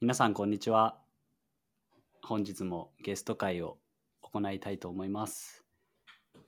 [0.00, 0.98] 皆さんこんにちは。
[2.20, 3.78] 本日もゲスト会を
[4.20, 5.64] 行いたいと思います。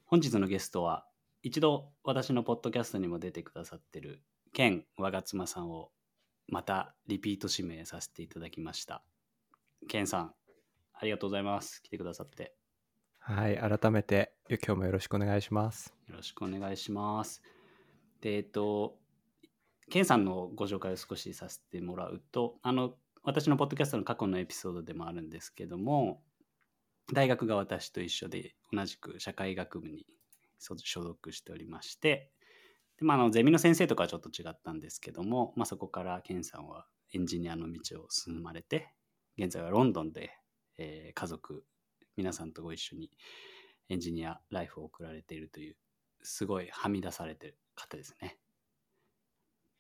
[0.05, 1.07] 本日のゲストは
[1.43, 4.21] 一度私のポッドキャストにも出てくださってる
[4.53, 5.91] ケン我妻さんを
[6.49, 9.05] またリピート指名させていただきました。
[9.89, 10.35] ケンさん
[10.93, 11.81] ありがとうございます。
[11.83, 12.53] 来てくださって。
[13.21, 15.95] はい、改めて今日もよろしくお願いします。
[16.09, 17.43] よろしくお願いします。
[18.21, 18.99] で、えっと、
[19.89, 22.97] ケンさんのご紹介を少しさせてもらうと、あの、
[23.27, 26.23] 私のポッドキャストの過去のエピソードでもあるんですけども、
[27.13, 30.07] 大学が私と一緒で同じく社会学部に
[30.61, 32.31] 所属しておりまして、
[32.99, 38.95] でまあ、のゼミの先生とかはちょっと違ったんですけども、まあ、そこからケンさんはエンジニアの道を進まれて、
[39.37, 40.31] 現在はロンドンで、
[40.79, 41.65] えー家族、
[42.17, 43.11] 皆さんとご一緒に
[43.89, 45.77] エンジニアライフを送られているという、
[46.23, 48.39] すごいはみ出されてる方ですね。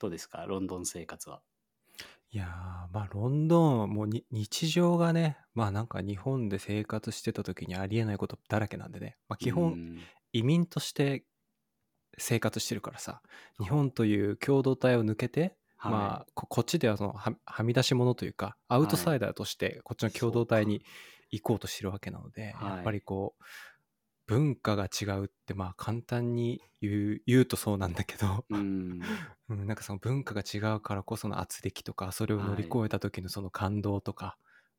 [0.00, 1.42] どうですか、ロンドン生活は。
[2.30, 10.08] いやー、まあロンドン、もうに日常がね、まあなんか日本で生活してた時にありえないことだらけなんでね、まあ基う本ん。
[10.32, 11.26] 移民として
[12.18, 13.22] 生活してるからさ、
[13.60, 16.16] 日本という共同体を抜けて、はい。
[16.16, 20.84] まあここっちではそのははみ出し物というか、アウトサイダーとしてこっちの共同体に
[21.30, 23.44] 行こうとしてるわけなので、はいやっぱりこう、
[24.26, 29.00] 文化が違うってまあ簡単に言う言うとそうなんだけど、うん、
[29.48, 34.36] うん、なんかその文化が違うからこその圧力とかそれを乗り越えた時のその感動とか、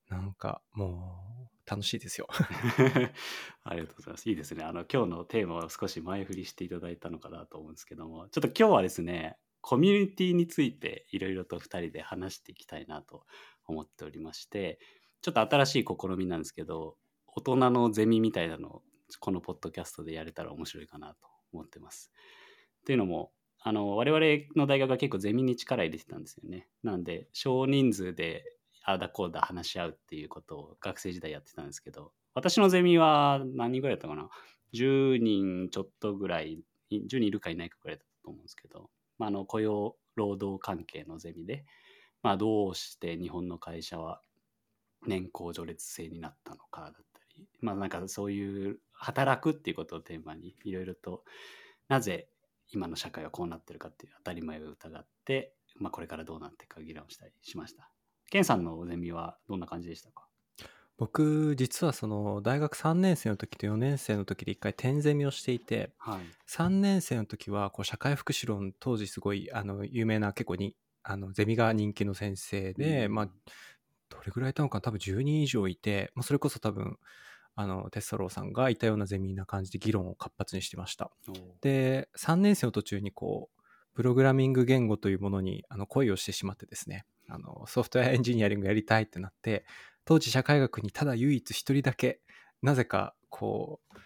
[0.09, 2.27] なんかもう楽しいですよ。
[3.63, 4.29] ありがとうございます。
[4.29, 4.63] いいですね。
[4.63, 13.25] あの、今日のテーマを少し前振りしていただいたのかなと思うんですけども、ちょっと今日はですね、コミュニティについていろいろと2人で話していきたいなと
[13.65, 14.79] 思っておりまして、
[15.21, 18.83] ちょっと新しい試みなんですけど、大人のゼミみたいなのを
[19.19, 22.11] このポッドキャストでやれたら面白いかなと思ってます。
[22.81, 26.67] っていうのも、あの我々の大学は結構ゼミに力入れてたんですよね。
[26.83, 28.44] なんで少人数で
[28.83, 34.30] ああだこうだ話し合うっていうことを学生時代やってたんですけど、私のゼミは何人ぐらいだったかな
[34.73, 36.61] ?10 人ちょっとぐらい、
[36.92, 41.65] 10人いるかいないかぐらいだったと思うんですけど、まあ、あの雇用労働関係のゼミで、
[42.23, 44.21] まあ、どうして日本の会社は
[45.05, 51.23] 年功序列制になったのかだったり、まあなんかそういう働くっていうことをテーマにいろいろと
[51.87, 52.30] なぜ
[52.71, 57.89] 今の社会はこうなってるかっていう当たり前を疑って、まあ、これからどうなっていくか議論したりしました。
[58.30, 60.27] ケンさんのゼミはどんな感じでしたか？
[60.97, 66.21] 僕実はその大学3年生の時と4年生の時で一回転ゼミをしていてはい。
[66.49, 73.30] 3年生の時はこう社会福祉論当時すごいあの有名な結構にあのゼミが人気の先生で、うんまあ
[74.09, 74.81] どれぐらいいたのかな？
[74.81, 76.97] 多分10人以上いて、まあ、それこそ多分
[77.59, 81.09] あのテッサローさんがいたようなゼミな感じで議論を活発にしてました。
[81.61, 83.61] で3年生の途中にこう
[83.95, 89.65] プログラミング言語というものにあの恋をしてしまってですねあのソフトウェアエンジニアリングやりたいってなって
[90.05, 92.21] 当時社会学にただ唯一一人だけ
[92.61, 93.97] なぜかこう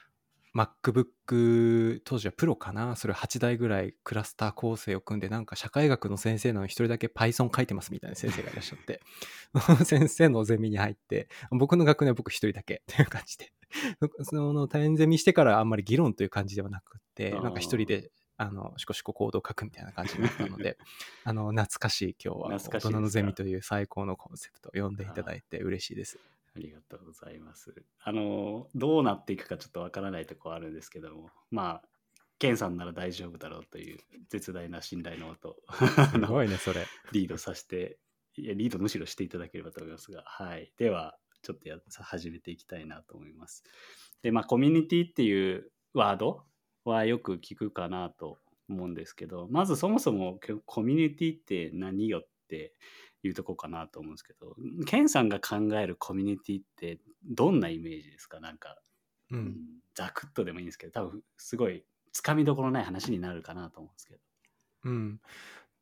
[0.58, 2.96] MacBook 当時はプロかな？
[2.98, 9.02] それ8台ぐらいクラスター構成を組んでなんか社会学の先生なのに一人だけ Python 書いてますみたいな先生がいらっしゃって
[9.86, 13.52] 先生のゼミに入って僕の学年は僕一人だけっていう感じで
[14.24, 20.78] そその大変ゼミしてからあんまり議論という感じではなくってなんか一人であのしこしこコードを書くみたいな感じになったので
[21.24, 26.18] あの懐かしい今日は大人のゼミという最高のコンセプトを読んでいただいて嬉しいです。
[26.56, 27.74] ありがとうございます。
[28.04, 31.84] あの、どうなっていくかちょっとわからないところあるんですけども、まあ、
[32.40, 36.86] ケンさんなら大丈夫だろうという絶大な信頼のもと、あすのごいねそれ。
[37.14, 38.00] リードさせて、
[38.38, 40.72] いや、リードむしろしていただければと思いますが、はい。
[40.78, 43.64] では、ちょっとやさ始めていきたいなと思います。
[44.22, 46.46] で、まあ、コミュニティっていうワード
[46.86, 52.74] はよく聞くかなと思うんですけど、まずそもそもけコミュニティって何よって
[53.24, 54.56] いうとこかなと思うんですけど、
[54.86, 58.40] ケンさんが考えるコミュニティってどんなイメージですか？
[58.40, 58.78] なんか、
[59.32, 59.58] ううんん、
[59.94, 64.20] ざくっとでもいいんですけど、多分すごいつかみどころない話になるかなと思うんですけど。
[64.84, 65.22] うん。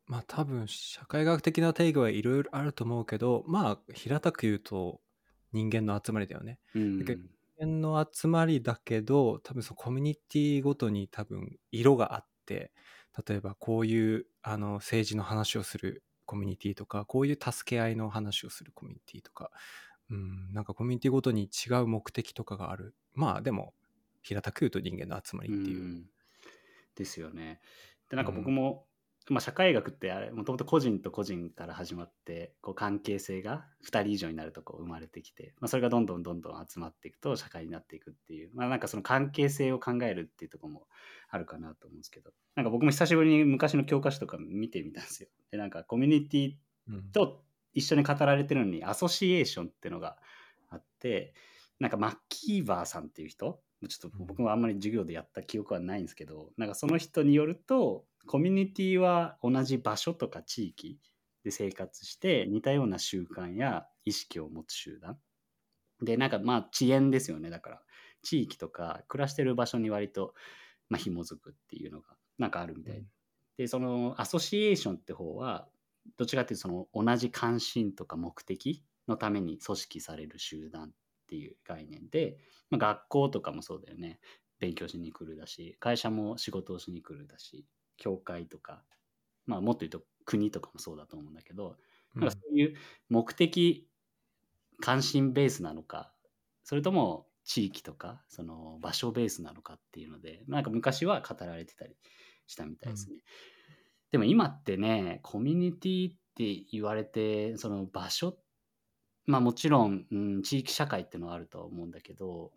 [0.09, 4.99] まあ多分社会学的な定義はいろいろあると思うけどまあ平たく言うと
[5.53, 6.59] 人間の集まりだよね。
[6.75, 7.29] うん人
[7.59, 12.71] 間の集まりだけど多分そのコミュニティごとに多分色があって
[13.27, 19.51] 例えばこういうあの政治の話をするコミュニティとかこういう助け合いの話をするコミュニティとか、
[20.09, 23.73] うん、なんかコミュニティごとに違う目的とかがあるまあでも
[24.21, 25.83] 平たく言うと人間の集まりっていう。
[25.83, 26.05] ん
[26.95, 27.59] ですよね。
[28.09, 28.85] でなんかうん僕も、
[29.29, 40.87] まあ、社会学ってあれもともと個人と個人から始まってこう関係性が2人以上になるとこう生まれてきて、まあ、それがどんどんどんどん集まっていくと社会になっていくっていう、まあ、なんかその関係性を考えるっていうところも
[41.29, 42.31] あるかなと思うんですけど。
[42.55, 45.29] なんか僕も久しぶりに昔の教科書とか見てみたんですよ。
[45.51, 46.53] でなんかコミュニティ
[46.89, 47.03] うん。
[47.11, 47.43] と
[47.73, 50.17] 一緒に語られてるのにアソシエーションっていうのが
[50.69, 51.33] あって
[51.79, 60.99] なんかマッキーバーさんっていう人ちょっと僕もあんまり授業でやった記憶はないんですけどなんかその人によるとコミュニティは同じ場所とか地域
[61.43, 65.17] で生活して似たような習慣や意識を持つ集団。
[66.03, 67.49] でなんかまあ遅延ですよね。
[67.49, 67.81] だから
[68.21, 70.35] 地域とか暮らしてる場所に割と
[70.89, 73.07] まあ紐づくっていうのがなんかあるみたい、うん。
[73.57, 75.67] でそのアソシエーションって方は
[76.15, 80.91] どっちかっていうとその同じ関心とか目的のために組織される集団っ
[81.29, 82.37] ていう概念で、
[82.69, 84.19] まあ、学校とかもそうだよね。
[84.59, 87.65] 勉強しに来るだし会社も仕事をしに来るだし
[87.99, 88.83] 教会とか、
[89.45, 91.75] まあ、もっと言うと国とかもそうだと思うんだけど、
[92.15, 92.75] なんかそういう
[93.09, 93.87] 目的
[94.81, 96.11] 関心ベースなのか
[96.63, 101.95] それとも地域とかその場所ベースなのかっていうのでなんか昔は語られてたり
[102.47, 103.17] したみたいですね。
[104.11, 108.37] でも今ってねコミュニティって言われてその場所
[109.25, 112.51] まあもちろん、うん、地域社会っていうのはあるとは思うんだけど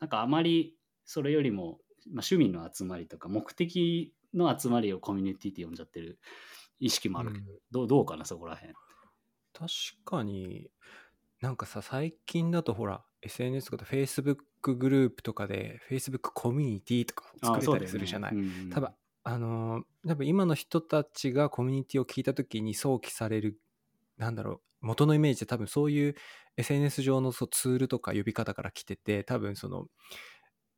[0.00, 1.78] なんかあまりそれよりも、
[2.12, 6.18] まあ、趣味の集まりとか目的の集まりをコミュニティって呼んじゃってる
[6.80, 7.58] 意識もあるけど、うん。
[7.70, 8.74] どうどうかなそこら辺。
[9.52, 9.70] 確
[10.04, 10.70] かに
[11.40, 14.36] なんかさ最近だとほら SNS とかで Facebook
[14.74, 18.90] グループとかで Facebook コミュニティとかを作れたりするじゃない、うん多分
[19.24, 23.58] あのー多分今の人たちがコミュニティを聞いた時に想起される
[24.16, 26.14] なんだろう元のイメージで多分そういう
[26.56, 29.86] SNS 上のそうツールとか呼び方から来てて多分その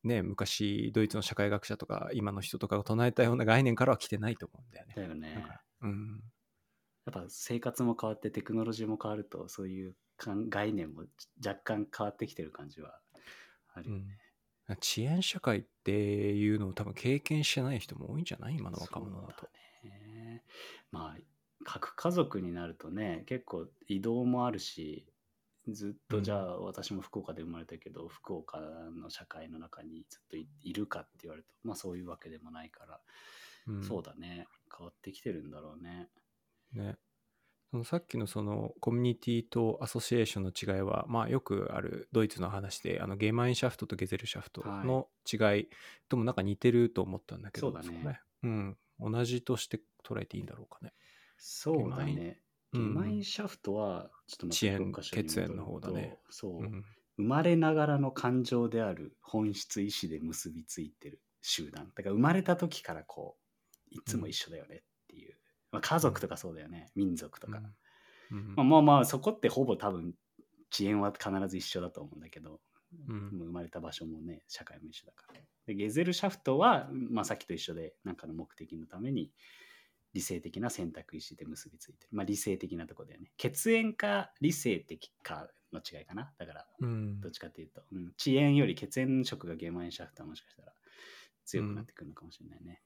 [0.04, 4.94] ね昔ドイツの社会学者とか今の人とかが唱えたような概念からは来てないと思うんだよね。
[4.96, 5.46] だよね
[5.82, 6.22] うん
[7.06, 9.94] やっぱ生活も変わってテクノロジーも変わるとそういう
[10.48, 11.04] 概念も
[11.44, 12.98] 若干変わってきてる感じは
[13.74, 14.18] あるよね。
[14.68, 19.46] うん、遅延社会っていうのを多分経験してない人も多いんじゃない今の若者だと。
[19.46, 19.48] だ
[19.84, 20.44] ね。
[20.92, 21.20] まあ
[21.64, 25.06] 核家族になるとね結構移動もあるし
[25.72, 33.00] ずっとじゃあ私も福岡で生まれたけど、福岡の社会の中にずっといいるかって言われるとまあそういうわけでもないから、
[33.66, 34.46] うんそうだね
[34.76, 36.08] 変わってきてるんだろうね。
[36.72, 36.96] ね。
[37.70, 45.68] そのさっきのそのコミュニティとアソシエーションの違いは、まあよくあるドイツの話で、あのゲーマインシャフトとゲゼルシャフトの違い
[46.08, 48.76] ともなんか似てると思ったんだけど、そうだねこうん。
[48.98, 50.92] 同じとして捉えていいんだろうかね。
[51.38, 52.40] そうだね。
[52.72, 52.94] ゲうん。
[52.94, 56.18] マインシャフトはちょっと遅延血縁の方だね。
[56.30, 56.84] そう、うん。
[57.16, 61.90] 生まれながらの感情である本質意志で結びついてる集団。
[61.94, 63.36] だから生まれた時からこ
[63.92, 65.36] ういつも一緒だよねっていう、
[65.72, 67.60] まあ、家族とかそうだよね、民族とか、
[68.30, 68.54] うん。
[68.56, 70.14] まあ、まあまあそこってほぼ多分
[70.72, 72.60] 遅延は必ず一緒だと思うんだけど、
[73.08, 73.30] うん。
[73.30, 75.40] 生まれた場所もね社会も一緒だから。
[75.66, 79.30] でゲゼルシャフトは、まあ、さっきと一緒で何かの目的のために
[80.12, 82.08] 理性的な選択意思で結びついてる。
[82.12, 83.30] まあ理性的なとこだよね。
[83.36, 86.32] 血縁か理性的かの違いかな。
[86.38, 87.20] だからうん。
[87.20, 90.72] どっちかっていうと、うん、遅延より血縁色がゲーマインシャフトはもしかしたら
[91.44, 92.80] 強くなってくるのかもしれないね、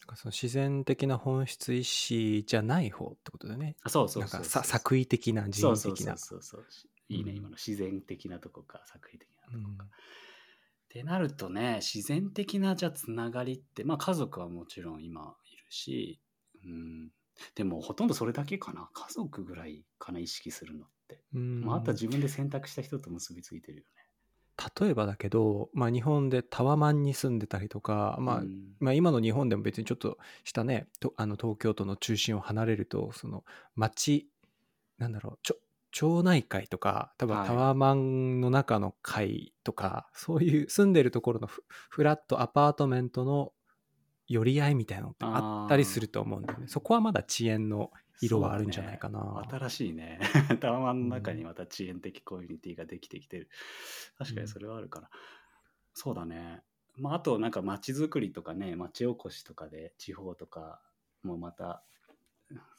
[0.00, 3.76] なんかその自然的な本質意志じゃない方ってことだよね。
[3.82, 6.16] あそうそうそう作為的な人為的な。
[6.16, 6.90] そうそうそうそう。
[7.08, 7.36] いいね、うん。
[7.38, 9.88] 今の自然的なとこか作為的なとこか、うん。
[9.88, 9.88] っ
[10.88, 16.20] てなるとね自然的なじゃあつながりってまあ家族はもちろん今いるし、
[16.64, 17.10] うん、
[17.54, 18.88] でもほとんどそれだけかな。
[18.92, 21.64] 家族ぐらいかな意識するのって、うん。
[21.64, 23.84] まあ、あとは自分で選択した人と結びついてるよ
[24.80, 28.24] 例えばだけど、まあ、日本でタワマンに住んでたりとか、ね。
[28.24, 28.76] まあうん。
[28.80, 34.28] まあ、今の日本でも別にちょっとしたねとあの東京都の中心を離れるとその町
[34.98, 35.56] なんだろうちょ
[35.90, 37.46] 町内会とか多分はい。
[37.46, 43.52] タワマンの中の会とか、そういう住んでるところのフフラットアパートメントの
[44.32, 50.20] 寄り合いみたいなのってあったりすると思うんだよねそこはまだ遅延の色はあるんじゃないかな、ね新しいね。
[50.60, 53.48] タワマンの中にまた遅延的コミュニティができてきてる。
[54.16, 55.10] 確かにそれはあるから。
[55.92, 56.62] そうだね。
[56.96, 60.80] まあ、あとなんか街づくりとかね、町おこしとかで地方とか
[61.24, 61.82] もまた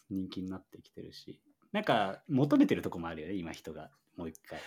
[0.10, 1.42] 人気になってきてるし、
[1.74, 3.90] なんか求めてるとこもあるよね、今人が。
[4.16, 4.60] もう一回。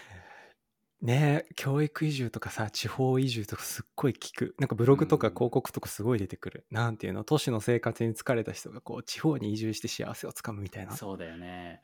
[1.02, 4.54] ねえ教育移住とかさ地方移住とかすっごい聞く。
[4.58, 5.34] なんかブログとかうん。
[5.34, 7.22] 広告とかすごい出てくる、なんていうの？
[7.22, 10.92] 都市の生活に疲れた人がこう地方に移住して幸せをつかむみたいな。
[10.96, 11.82] そうだよね。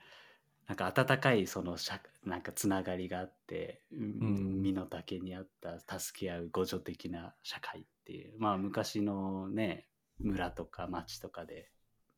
[0.67, 8.35] なんか温かいその社なんかつながりがあって、うん身の丈に合った助け合う互助的な社会っていう。
[8.39, 9.89] まあ昔のね
[10.19, 11.69] 村とか町とかで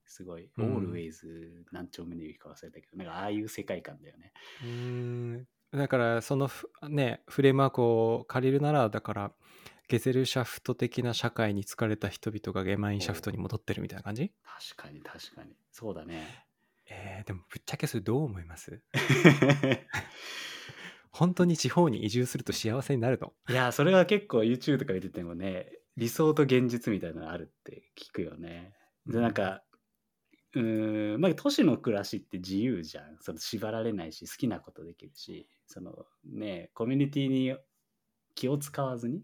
[0.07, 0.75] すごい、うん。
[0.75, 4.33] オールウェイズ何丁目の指か忘れたけどなんかああいう世界観だよね。
[4.63, 9.33] うーんだからそのふねフレームワークを借りるならだから
[9.89, 14.33] ゲゼルシャフト的な社会に疲れた人々がゲマインシャフトに戻ってるみたいな感じ？
[14.77, 16.47] 確かに確かにそうだね。
[16.89, 18.81] えーでもぶっちゃけそれどう思います？
[21.11, 23.33] 本当に地方に移住すると幸せになるの？
[23.49, 28.75] いや、それは結構 YouTube とか見ててもね、理想と現実みたいなのあるって聞くよね。
[29.07, 29.63] で、なんか、
[30.55, 33.17] うーん、まあ、都市の暮らしって自由じゃん。
[33.21, 37.57] その縛られないし、好きなことできるし、そのね、コミュニティに
[38.35, 39.23] 気を使わずに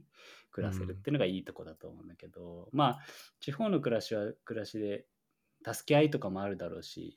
[0.51, 2.99] 暮らせるっていうのがいいとこだと思うんだけど、まあ、
[3.41, 5.07] 地方の暮らしは暮らしで、
[5.65, 7.15] 助け合いとかもあるだろうし、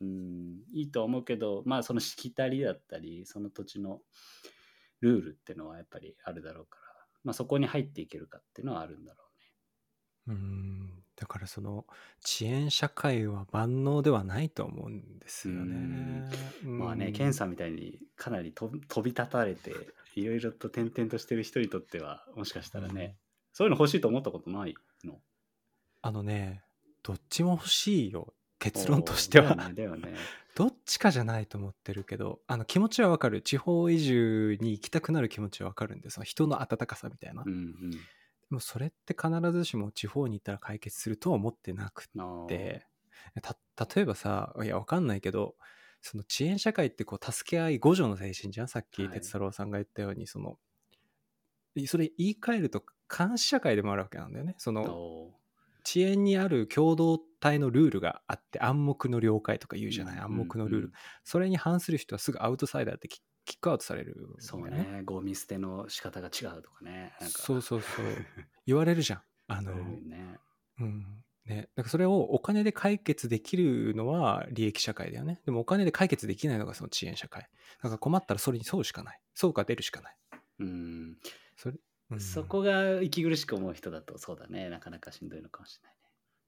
[0.00, 4.00] うん、いいと思うけど、まあそのしきたりだったり、その土地の
[5.00, 9.24] ルールっていうのはやっぱりあるだろうから、まあそこに入っていけるかっていうのはあるんだろ
[10.26, 10.36] うね。
[10.36, 11.03] うん。
[11.16, 11.86] だからその
[12.24, 16.28] 遅延社会は万能ではないと思うんですよね。
[16.64, 17.12] まあね、うん。
[17.12, 19.72] ケンさんみたいにかなりと飛び立たれて、
[20.16, 23.16] いろいろと転々としてる人にとっては、もしかしたらね、
[23.52, 25.20] そういうの欲しいと思ったことないの？
[26.02, 26.62] あのね
[27.02, 28.34] どっちも欲しいよ。
[28.58, 29.72] 結論としては、ね。
[29.74, 30.14] ね。
[30.54, 33.42] どっちかじゃないと思ってるけどあの気持ちはわかる。
[33.42, 36.22] 地方移住に行きたくなる気持ちはわかるんですよ。
[36.24, 37.74] 人の温かさみたいな、でうんうん。
[38.50, 42.46] もそれって必ずしも地方に行ったら解決するとは思ってなくあー。
[42.48, 42.86] て
[43.76, 45.56] た例えばさいやわかんないけど
[46.00, 48.68] その遅延社会ってこう助け合い互助の精神じゃん？
[48.68, 49.20] さっきはい。
[49.20, 50.58] 哲太郎さんが言ったようにその
[51.86, 52.84] それ言い換えると
[53.16, 54.54] 監視社会でもあるわけなんだよね。
[54.58, 55.32] そのお
[55.86, 60.84] 遅延にある共同体のルールがあって暗黙の了解とか言うじゃない、ー暗黙のルール、うん。
[60.86, 60.92] うん
[61.24, 63.08] それに反する人はすぐアウトサイダーって
[63.44, 67.14] キキックアウトされるんだよそうね、ゴミ捨ての仕方が違うとかね。
[67.20, 68.04] そうそうそう。
[68.66, 69.22] 言われるじゃん。
[69.48, 70.38] あの、ね。
[70.80, 71.24] うん。
[71.46, 75.42] ね、だからそれをお金で解決できるのは利益社会だよね。
[75.44, 77.42] でもお金で解決できないのがその遅延社会。
[77.82, 79.20] だから困ったらそれに沿うしかない。
[79.34, 80.16] そうか出るしかない。
[80.60, 81.18] うん。
[81.56, 81.76] それ、
[82.10, 82.20] うん。
[82.20, 84.70] そこが息苦しく思う人だとそうだね。
[84.70, 86.00] なかなかしんどいのかもしれないね。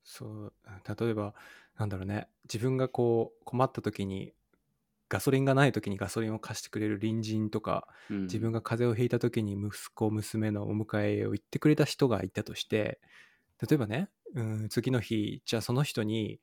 [0.03, 0.53] そう。
[0.99, 1.35] 例えば
[1.77, 2.29] なんだろうね。
[2.45, 4.33] 自分がこう困った時に
[5.09, 8.23] ガソリンがない時にガソリンを貸してくれる隣人とかうん。
[8.23, 13.01] 自分が風邪をひいた時に息子娘のお迎えを行ってくれた人がいたとして
[13.69, 16.41] 例えばね、うん、次の日じゃあその人に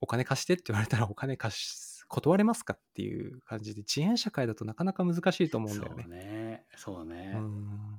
[0.00, 6.02] お金貸してって言われたらお金貸し断れますかっていう感じで遅延社会だとなかなか難しいと思うんだよね。
[6.04, 6.12] そう。
[6.12, 6.64] ね。
[6.76, 7.98] そうね、うん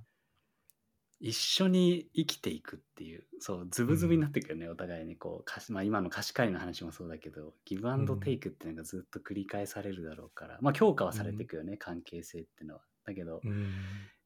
[1.25, 12.82] 一緒に生きていくっていうそうズブズブになっていくよね、お互いにこうまあ、今の貸し借りの話もそうだけどギブアンドテイクっていうのがずっと繰り返されるだろうから、まあ強化はされていくよね、関係性っていうのは。
[13.06, 13.72] だけど、うん。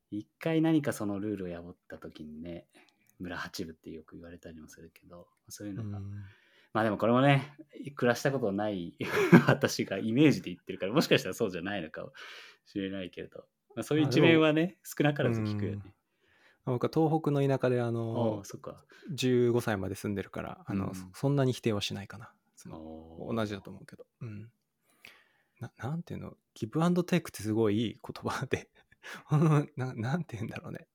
[0.09, 2.65] 一回何かそのルールを破った時にね
[3.19, 5.99] 村八部ってよく言われたりもするけどそういうのが、
[6.73, 7.53] まあでもこれもね
[7.95, 8.95] 暮らしたことない
[9.47, 12.13] 私がイメージで言ってるからもしかしたらそうじゃないのかも
[12.65, 15.81] しれないけれど、まあ、そういう一面はね少なからず聞くよね。
[16.71, 18.83] 僕は東北の田舎でああのあそっか。
[19.13, 22.31] 15歳まで住んでるからあの、うんそそんなに否定はしないかな。
[22.55, 24.49] その同じだと思うけど、うん、
[25.59, 26.33] ななんていうの？
[26.53, 28.69] ギブアンドテイクってすごいいい言葉で。
[29.77, 30.87] ななんていうんだろうね。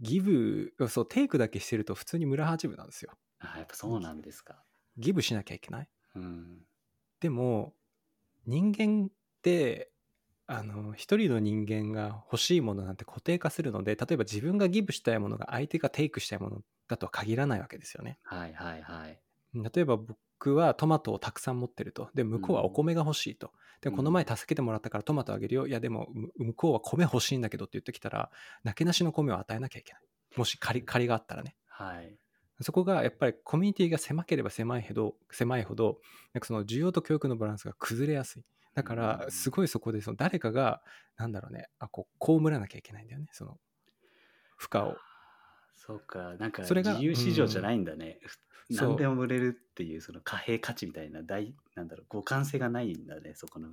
[0.00, 3.12] ギブそうテイクだけしてると普通に村八分なんですよ。
[3.38, 4.62] あやっぱそうなんですか。
[4.98, 5.88] ギブしなきゃいけない。
[6.16, 6.66] うん。
[7.20, 7.74] でも
[8.44, 9.08] 人間っ
[9.42, 9.90] て
[10.48, 18.18] あの一人の人間が欲しいものなんて固定化するので例えば自分がギブしたいものが相手がテイクしたいものだとは限らないわけですよね。
[18.22, 19.18] はいはいはい。
[19.54, 23.50] 例えば僕はトマトをたくさん持ってるとで向こうはお米が欲しいと、
[23.80, 25.66] でこの前助けてもらったからトマトあげるよ。
[25.66, 28.30] いやでもむ向こうは米欲しいんだけどって言ってきたら
[28.62, 30.02] なけなしの米を与えなきゃいけない。
[30.36, 31.56] もし借り借りがあったらね。
[31.66, 32.16] はい。
[32.60, 35.98] そこがやっぱりコミュニティが狭ければ狭いほど狭いほど
[36.32, 38.42] なんかその需要と教育のバランスが崩れやすい
[38.76, 39.30] だからうん。
[39.30, 40.82] すごいそこでその誰かが
[41.16, 43.58] なんだろうねあこう被らなきゃいけないんだよねその
[44.56, 44.96] 負荷を。
[45.74, 47.84] そうか、なんかそれが自由市場じゃないん。
[47.84, 48.18] だね。
[48.72, 53.68] ん何でも売れるっていうその貨幣価値みたいな大なんだろう互換性がないんだねそこの。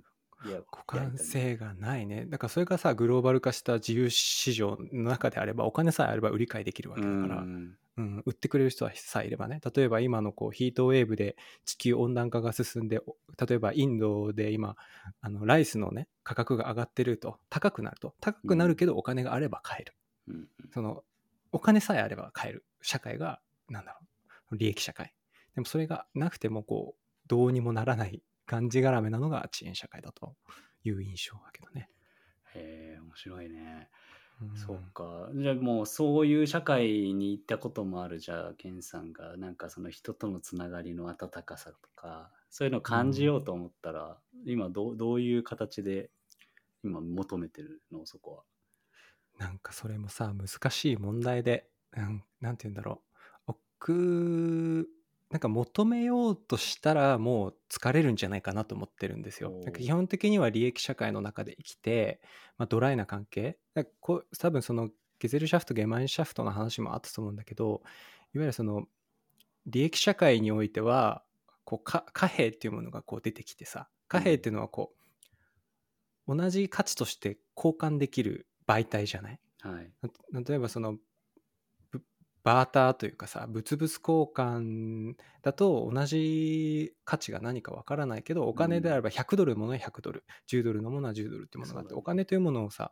[0.46, 2.26] いや互換性がないね。
[2.26, 9.62] だからそれがさグローバル化した自由市場の中であればお金さえあれば売り買いできるわけだから、うんうん、売ってくれる人はさえいればね。
[9.76, 11.36] 例えば今のこうヒートウェーブで
[11.66, 14.76] 地球温暖化が進んでお例えばインドで今
[15.22, 18.16] あのライスのね価格が上がってると高くなると。
[18.20, 19.94] 高くなるけどお金があれば買える、
[20.28, 21.04] うんその
[21.52, 22.66] お金さえあれば買える。
[22.82, 24.00] 社会がなんだろ
[24.52, 25.14] う利益社会。
[25.56, 30.36] でもそれがなくてもこうどうにもならないがんじがらめなのが遅延社会だと
[30.84, 31.90] いう印象だけどね、
[32.56, 34.03] へえ面白いね、うん
[34.56, 35.30] そうか。
[35.36, 46.10] じゃあもうそういう社会に行ったこともあるじゃあケンさんがなんかその人とのつながりの温かさとかそういうのを感じようと思ったら、今どうどういう形で
[46.84, 48.44] 今求めてるのそこ
[49.40, 49.46] は？
[49.48, 53.02] なんかそれもさ難しい問題で、うん、なんて言うんだろ
[53.48, 53.54] う。
[53.80, 54.88] 僕
[55.34, 59.50] なんか求めようとしたらもう疲れるんじゃないかなと思ってるんですよ。
[59.50, 62.22] なんか基本的には利益社会の中で生きて、
[62.60, 67.82] まあ、ドライな関係だからこう多分そのゲゼルシャフトゲマインシャフトの話もあったと思うんだけど
[68.36, 68.86] いわゆるその
[69.66, 71.24] 利益社会においては
[71.66, 74.94] こうか貨幣っていうものがこう出てきてさ貨幣っていうのはこ
[76.28, 79.40] う、同じ価値として交換できる媒体じゃない？
[79.62, 79.92] はい。
[80.32, 81.00] な例えばそのぶ
[82.44, 84.00] バーターというかさ物々交
[84.36, 92.92] 換だと同じ価値が何かわからないけどお金であれば100ドルのものは100ドル10ドルのものは10ドルってものがあって、お金というものをさ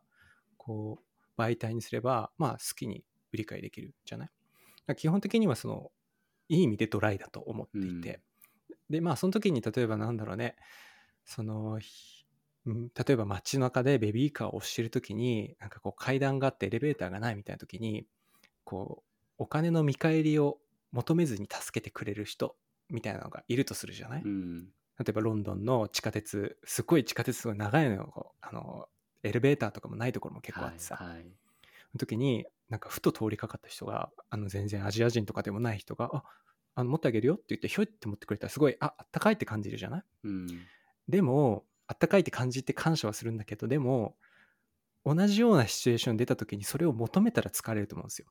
[0.57, 0.99] こ
[1.37, 3.03] う媒体にすればまあ好きに
[3.33, 4.29] 売り買いできるじゃない？
[4.95, 5.91] 基本的にはその
[6.49, 8.21] いい意味でドライだと思っていて、
[8.89, 10.55] でまあその時に例えばなんだろうね。
[11.25, 11.79] その
[12.65, 18.05] 例えば街中でベビーカーを押してる時になんかこう階段があってエレベーターがないみたいな時に
[18.63, 19.10] こう
[19.41, 20.59] お金の見返りを
[20.91, 22.55] 求めずに助けてくれる人
[22.89, 24.65] みたいなのがいるとするじゃない、うん。
[24.99, 28.87] 例えばロンドンの地下鉄すっごい地下鉄が長いのよあの
[29.23, 31.23] エレベーターとかもないところも結構あってさ、はいはい。
[31.23, 31.27] そ
[31.95, 36.23] の時になんかふと通りかかった人があの全然アジア人とかでもない人が「あ
[36.75, 40.03] あの持ってあげるよ」って言ってひょいって持ってくれたらすごいああったかいって感じるじゃない？
[40.25, 40.47] うん。
[41.09, 44.15] でもあったかいって感じて感謝はするんだけどでも
[45.03, 48.27] 同じようなシチュエーション出た時にそれを求めたら疲れると思うんですよ。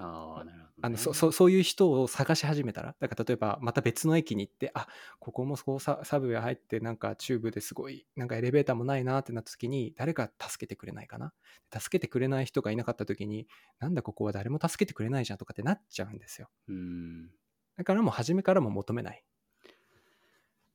[0.00, 0.70] ああ、なるほど、ね。
[0.82, 4.86] あのそそそういう人を探し始めたらだから例えばまた別の駅に行ってあ
[5.18, 11.34] ここもこうササブウェイ入ってなんかチューブですごいなんかエレベーターもないなってなった時に誰か助けてくれないかな？
[11.78, 13.46] 助けてくれない人がいなかった時に
[13.78, 17.30] なんだここは誰も助けてくれないじゃんとかってなっちゃうんですようん。
[17.76, 19.22] だからもう初めからも求めない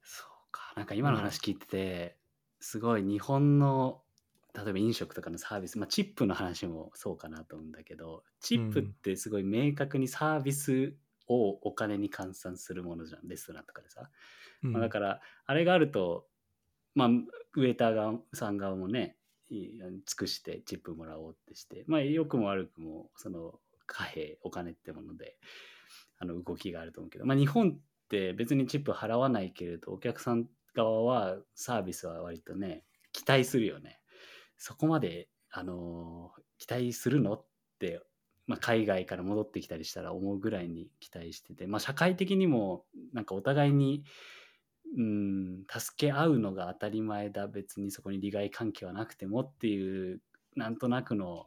[0.03, 0.73] そうか。
[0.75, 2.15] なんか今の話聞いてて、
[2.59, 4.01] すごい日本の、
[4.55, 10.95] 例えば飲食とかのサービス、まあ、チップの話もそうかなと思うんだけど、チップってすごい明確にサービス
[11.27, 14.09] をお金に換算するものじゃん、レストランとかでさ。
[14.63, 16.27] うんまあ、だから、あれがあると、
[16.93, 19.17] まあ、ウェイター側さん側もね、
[19.49, 25.37] 尽くしてチップもらおうってして、まあ、良くも悪くも、その貨幣、お金ってもので、
[26.17, 27.79] あの動きがあると思うけど、まあ、日本っ
[28.09, 33.99] て別にチップ払わないけれど、お客さん側はサービスは割とね、期待するよね。
[34.65, 37.33] そこまで、あのー期待するの？
[37.33, 37.45] っ
[37.79, 38.01] て、
[38.47, 44.03] まあ、海外から戻ってきたりしたら思うぐらいに期待してて、まあ、社会的にもなんかお互いに
[44.97, 47.47] うん助け合うのが当たり前だ。
[47.47, 50.21] 別にそこに利害関係はなくてもっていう
[50.55, 51.45] なんとなくの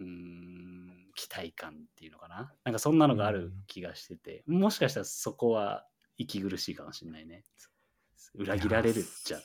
[0.00, 2.54] うん期待感っていうのかな。
[2.64, 5.84] なんかそんなのがある気がしてて、もしかしたらそこは
[6.16, 7.42] 息苦しいかもしれないね。
[8.34, 9.38] 裏切られるじゃ。
[9.38, 9.40] ん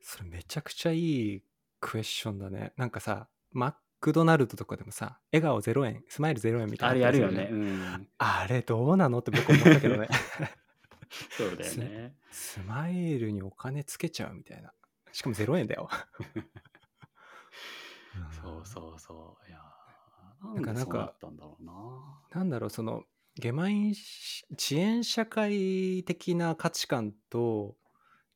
[0.00, 1.42] それめちゃくちゃいい
[1.84, 2.72] クエスチョンだね。
[2.78, 7.50] なんかさマックドナルドとかでもさ笑顔0円スマイル0円みたいなあれやるよね。
[7.52, 8.08] うん。
[8.16, 10.08] あれどうなのって僕思ったけどね。
[11.36, 12.16] そうだよね。
[12.30, 14.72] スマイルにお金つけちゃうみたいな。
[15.12, 15.90] しかも0円だよ。
[18.42, 19.50] そうそうそう。
[19.50, 19.60] いや
[20.42, 22.22] なんかなんかなんだろうな。
[22.30, 27.76] なんだろうそのゲマインし遅延社会的な価値観と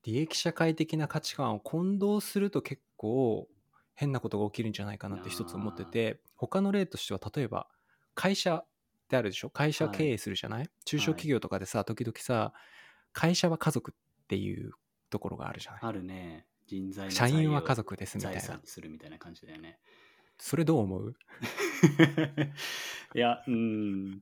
[0.03, 3.49] 利益社会的な価値観を混同すると結構
[3.95, 7.67] 変なことが起きるんじゃないかなって一つ思ってて他の例としては例えば
[8.15, 8.67] 会社っ
[9.09, 9.51] てあるでしょ？
[9.51, 12.53] 会社経営するじゃない、中小企業とかでさ時々さ
[13.15, 14.73] 会社は家族っていう
[15.09, 15.81] ところがあるじゃない？
[15.83, 16.45] あるね。
[16.67, 19.79] 人材の社員は家族ですみたい財なするみたいな感じだよね。
[20.37, 21.17] それどう思う？
[23.15, 24.21] いや、うん、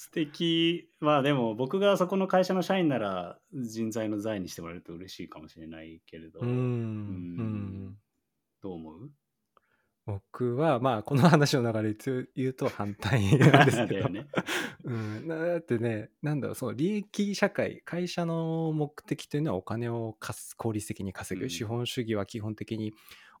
[0.00, 0.88] 素敵。
[0.98, 6.50] まあでも僕がそこの会社の社員なら人材の財にしてもらえると嬉しいかもしれないけれど、うーん。
[6.50, 7.96] うん。
[8.62, 9.10] どう思う？
[10.06, 14.26] 僕はまあこの話の流れで言うと反対なんですけど、 ね。
[14.84, 21.50] うん、だってねなんだろうその利益社会会社の目的というのはお金をかす効率的に稼ぐ、うん。
[21.50, 22.94] 資本主義は基本的に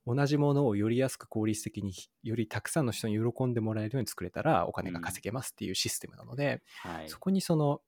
[0.06, 7.08] 同じものをより安く効率的によりたくさんの人に喜んでもらえるように作れたらお金が稼げますっていうシステムなので、はい。
[7.08, 7.80] そこにその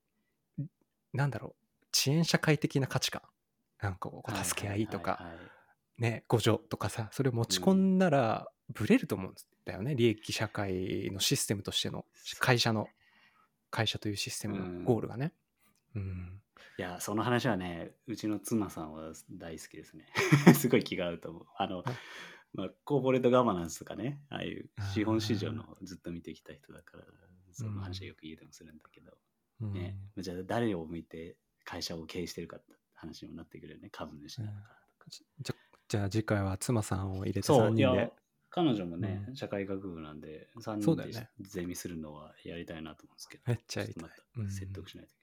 [1.13, 3.21] なんだろう遅延社会的な価値観
[3.81, 5.23] なんかこう助け合いとか、はい。
[5.23, 5.45] はいはい
[5.95, 12.05] ね互助とかさそれを持ち込んだらブレると思うんだよね、利益社会のシステムとしての
[12.39, 12.87] 会社の
[13.69, 15.33] 会社というシステムのゴールがね。
[15.95, 16.42] うん
[16.77, 20.05] いや、その話はね、うちの妻さんは大好きですね。
[20.55, 21.45] すごい気が合うと思う。
[21.57, 21.83] あの、
[22.53, 27.05] まあ、コーポレートガバナンスとかね、ああいう資本市場のずっと見てきた人だから、
[27.51, 29.17] その話はよく家でもするんだけど、
[29.61, 29.73] うん。
[29.73, 34.77] ね、じゃあ誰を向いて会社を経営してるかって話にもなってくるよね、株主なのか。
[35.09, 35.55] じゃ
[35.87, 38.13] じゃあ次回は妻さんを入れて3そう、いや人で。、
[38.49, 39.35] 彼女もね、うん。
[39.35, 44.51] 社会学部なんで、3人でゼミするのはやりたいなと思うんですけど、めっちょっとまたうん。
[44.51, 45.22] 説得しないといけない。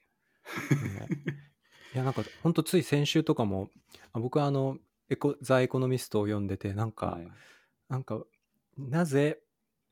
[1.93, 3.69] いやなんかほんとつい先週とかも
[4.13, 4.77] あ僕はあの
[5.09, 7.27] エコザ・エコノミストを読んでてなんか、はい。
[7.89, 8.21] なんか
[8.77, 9.39] なぜ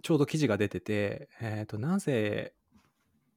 [0.01, 2.53] ちょうど記事が出てて、えー、となぜ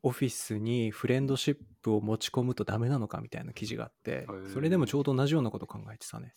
[0.05, 4.53] オフィスにフレンドシップを持ち込むとダメなのかみたいな記事があってー。
[4.53, 6.35] それでもちょうど同じようなこと考えてたね。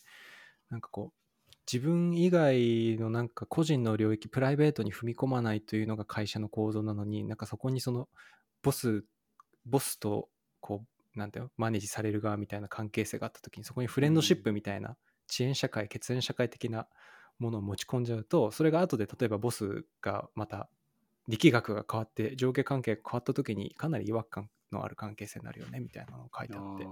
[0.71, 8.07] なんかこう自分以外のなんか個人の領域プライベートに踏み込まないというのが会社の構造なのになんかそこにその
[8.63, 9.03] ボス
[9.65, 10.29] ボスと
[10.65, 10.84] こ
[11.15, 14.97] うなんていうのマネージされる側みたいな関係性があった時にそこにフレンドシップみたいな
[15.30, 16.88] 遅延社会血縁社会的な
[17.38, 20.67] ものを持ち込んじゃうとそれが後で例えばボスがまた
[21.28, 26.88] 力学が変わって上下関係が変わった時にかなり違和感のある関係性になるよねみたいなのが書いてあって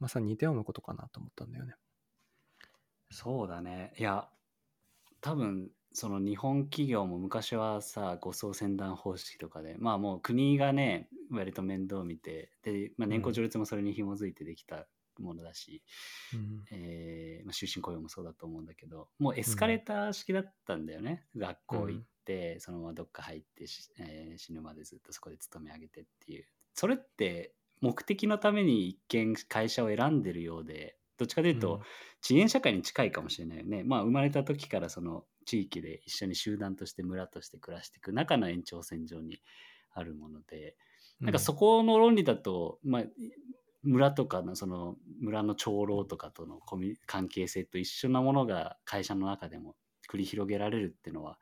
[0.00, 1.74] まさに似たようなことかなと思ったんだよね。
[3.10, 3.94] そうだね。
[3.96, 4.28] いや、
[5.26, 14.86] 多分その日本企業も昔はさ、護送船団方式とかで、まあもう国がね、割と面倒見て、で、まあ、年功序列もそれに紐づいてできた
[15.18, 15.82] ものだし、
[16.32, 21.24] うんえーまあ、終身雇用もそうだと思うんだけど、もうエスカレーター式だったんだよね。
[21.36, 26.46] 学校行って、そのままどっか入ってし、えー死ぬまでずっとそこで勤め上げてっていう。
[26.74, 31.80] それって目的のために一見会社を選んでるようで、どっちかというと、
[32.22, 33.84] 遅延社会に近いかもしれないよね。
[33.84, 39.40] まあ生まれた時からその地域で一緒に集団として村として暮らしていく中の延長線上に
[39.92, 40.76] あるもので、
[41.20, 43.02] なんかそこの論理だと、まあ、
[43.82, 49.76] 村とかのその村の長老とかとのコミュ関係性と一緒なものが会社の中でも
[50.10, 51.38] 繰り広げられるっていうのは、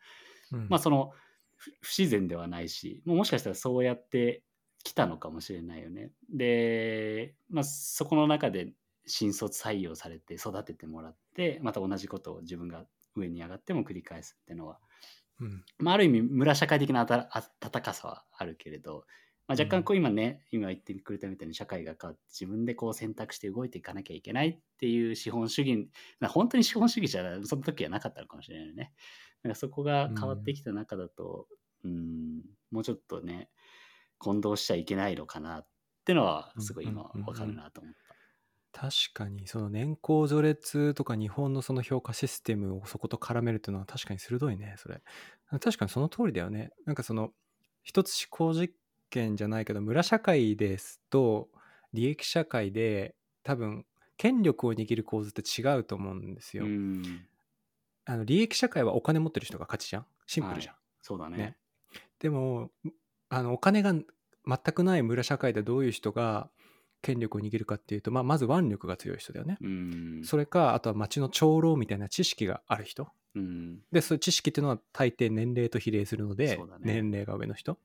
[0.53, 1.11] うんまあその
[1.57, 4.43] ふ不自然ではないしもしかしたらそうやって
[4.85, 6.11] きたのかもしれないよね。
[6.33, 8.75] で、まあ、そこの中で
[9.07, 14.79] 新卒採用されて育ててもらってまた同じことを自分が上に上がっても繰り返すっていうのは
[15.40, 17.29] うんまあ、ある意味村社会的なあた
[17.61, 19.05] 温かさはあるけれど、
[19.49, 25.88] まあ、若干こう今ね、今言ってくれたみたいに社会が変わって自分でこう選択して動いていかなきゃいけないっていう資本主義
[26.21, 28.93] まあ本当に資本主義じゃその時はなかったのかもしれないよね。
[29.43, 31.47] なんかそこが変わってきた中だと、
[31.85, 33.51] うん、もうちょっとね
[34.19, 35.67] 混同しちゃいけないのかなっ
[36.07, 38.04] てのはすごい今うんうんうんうんわかるなと思った。
[38.75, 45.01] 確かにその年功序列とか日本のその評価システムをそこと絡めるっていうのは確かに鋭いねそれ。
[45.49, 46.73] 確かにその通りだよね。
[46.85, 47.31] なんかその
[47.85, 48.75] 一つ思考実
[49.11, 51.49] 験じゃないけど村社会ですと
[51.93, 57.27] 利益社会で多分権力を握る構図って違うと思うんですよ、うん、
[58.05, 60.07] あの利益社会はお金持ってる人が勝ちじゃん。
[60.27, 61.37] シンプルじゃん、そうだね。
[61.37, 61.57] ね。
[62.19, 62.71] でも
[63.29, 64.05] あのお金が全
[64.75, 66.51] くない村社会でどういう人が
[67.05, 73.09] 権力を握るかっていうと、まあ、まず腕力が強い人だよね、うん、それかあとは町の長老みたいな知識がある人。
[73.37, 76.64] うん、でそういう知識っていうのは大抵年齢と比例するので、ね。
[76.81, 77.79] 年齢が上の人。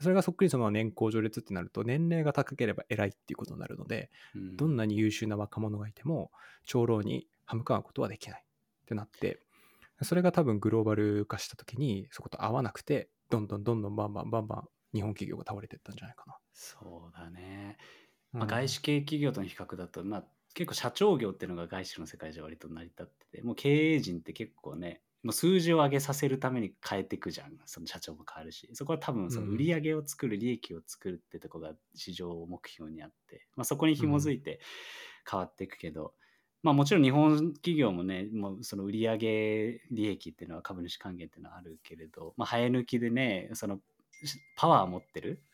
[0.00, 4.56] それがそっくりその年功序列ってなると年齢が高ければ偉いっていうことになるのでうん。
[4.56, 6.32] どんなに優秀な若者がいても
[6.64, 9.38] 長老に歯向かうことはできないってなって
[10.02, 16.36] それが多分グローバル化した時にそこと合わなくてどんどんどんどんバンバンバンバン日本企業が倒れていったんじゃないかな。
[16.52, 17.76] そうだね。
[18.34, 18.40] うん。
[18.40, 27.52] まあ、外資系企業との比較だと、まあ、結構社長業っていうのが外資の世界じゃ割と成り立っててもう経営陣って結構ねもう数字を上げさせるために変えていくじゃん。
[27.64, 28.68] その社長も変わるし。
[28.74, 29.54] そこは多分そのうん。
[29.54, 34.60] 売り上げを作る利益を作るってとこが市場目標にあって、まあ、そこに紐づいて
[35.30, 36.12] 変わっていくけど、
[36.62, 43.80] まあもちろん日本企業もねもうその売り上げ利益っていうのは株主還元っていうのはあるけれど、まあ、生え抜きでねその
[44.56, 45.42] パワーを持ってる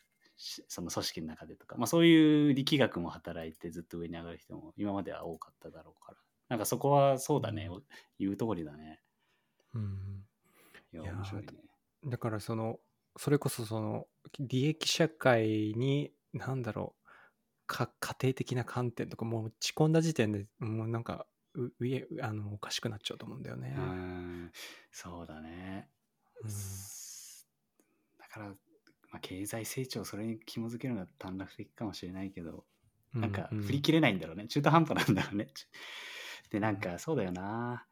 [0.67, 6.17] その組織の中でとか、まあ、そういう力学も働いてずっと上に上がる人も今までは多かっただろうから。
[6.49, 7.83] なんかそこはそうだね、うん。
[8.19, 8.99] 言う通りだね。
[9.73, 10.25] うん。
[10.93, 11.47] いや面白いね。
[12.05, 12.79] だからその
[13.17, 14.07] それこそその
[14.39, 17.07] 利益社会に何だろう
[17.67, 21.25] か家庭的な観点とかもう打ち込んだ時点でもうなんか
[21.55, 23.75] う上あのおかしくなっちゃうと思うんだよね。
[23.77, 23.81] う。
[23.81, 24.51] ん。
[24.91, 25.89] そうだね、
[26.43, 26.49] うん。
[28.19, 28.53] だから、
[29.11, 32.63] まあ、経済成長それに紐づけるのが短絡的かもしれないけど
[33.13, 35.47] なんかう振り切れないんだろうね、中途半端なんだろうね。
[36.49, 37.85] でなんかそうだよな。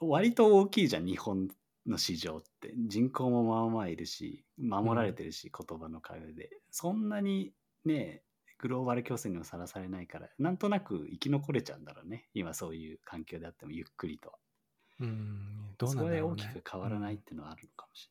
[0.00, 1.48] 割と大きいじゃん日本
[1.86, 2.74] の市場って。
[2.76, 6.50] 人口もまあまあいるし守られてるし、言葉の壁で。
[6.70, 8.22] そんなにね
[8.58, 12.28] グローバル競争にもさらされないからなんとなく生き残れちゃうんだろうね。
[12.34, 14.30] 今そういう環境であってもゆっくりと。
[14.30, 14.38] は
[15.00, 15.74] うん。
[15.78, 16.42] どうなんだろうね。
[16.42, 18.10] きく変わらないっうんていうのはあるのかもし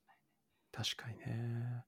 [0.72, 1.84] 確かにね。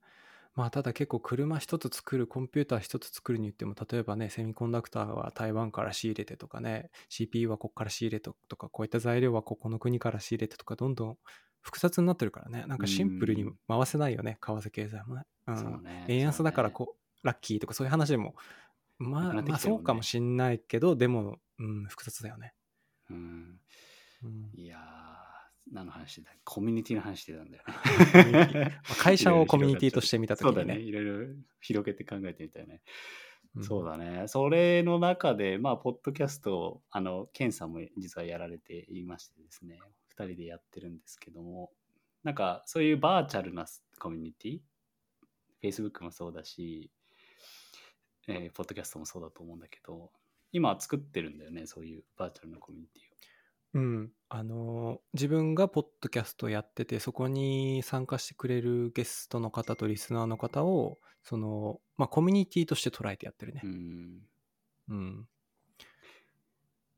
[0.56, 11.18] まあただ結構車一つ作るコンピューター一つ作るに言っても例えばねセミコンダクターは台湾から仕入れてとかね CPU はここから仕入れてとかこういった材料はここの国から仕入れてとかどんどん
[11.62, 12.66] 複雑になってるからね。
[12.68, 15.24] なんかシンプルに回せないよね為替経済もね。
[15.48, 15.84] うん。
[15.84, 18.36] ね円安だからこうラッキーとかそういう話でも
[19.00, 22.54] まあ、まあそうかもしんないけどでも、うん、複雑だよね、
[23.10, 23.60] うん。
[24.24, 24.52] うん。
[24.56, 24.80] いやー、
[25.72, 28.82] 何の話だコミュニティの話してたんだよね。
[28.84, 30.82] まあ 会社をコミュニティとして見た時にねそうだね。
[30.82, 32.82] いろいろ広げて考えてみたいね。
[33.56, 34.28] うんそうだね。
[34.28, 41.72] それの中で、まあ、ポッドキャストを、あの、ケンさんも実はやられていましてですね、二人でやってるんですけども、
[42.24, 43.68] なんか、そういうバーチャルな
[44.00, 44.60] コミュニティ、
[45.62, 46.90] Facebook もそうだし、
[48.28, 50.12] えーポッドキャストもそうだと思うんだけど、
[50.52, 53.13] 今作ってるんだよね、そういうバーチャルなコミュニティを。
[53.74, 63.68] うん、あのー自分がポッドキャストやっててそこに参加してくれるゲストの方とリスナーの方をその、まあ、コミュニティとして捉えてやってるねう。
[63.68, 64.22] ん。
[64.90, 65.28] うん、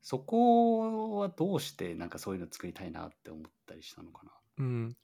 [0.02, 4.32] そこはどうして、なんかそういうの作りたいなって思ったりしたのかな？
[4.58, 4.96] うん、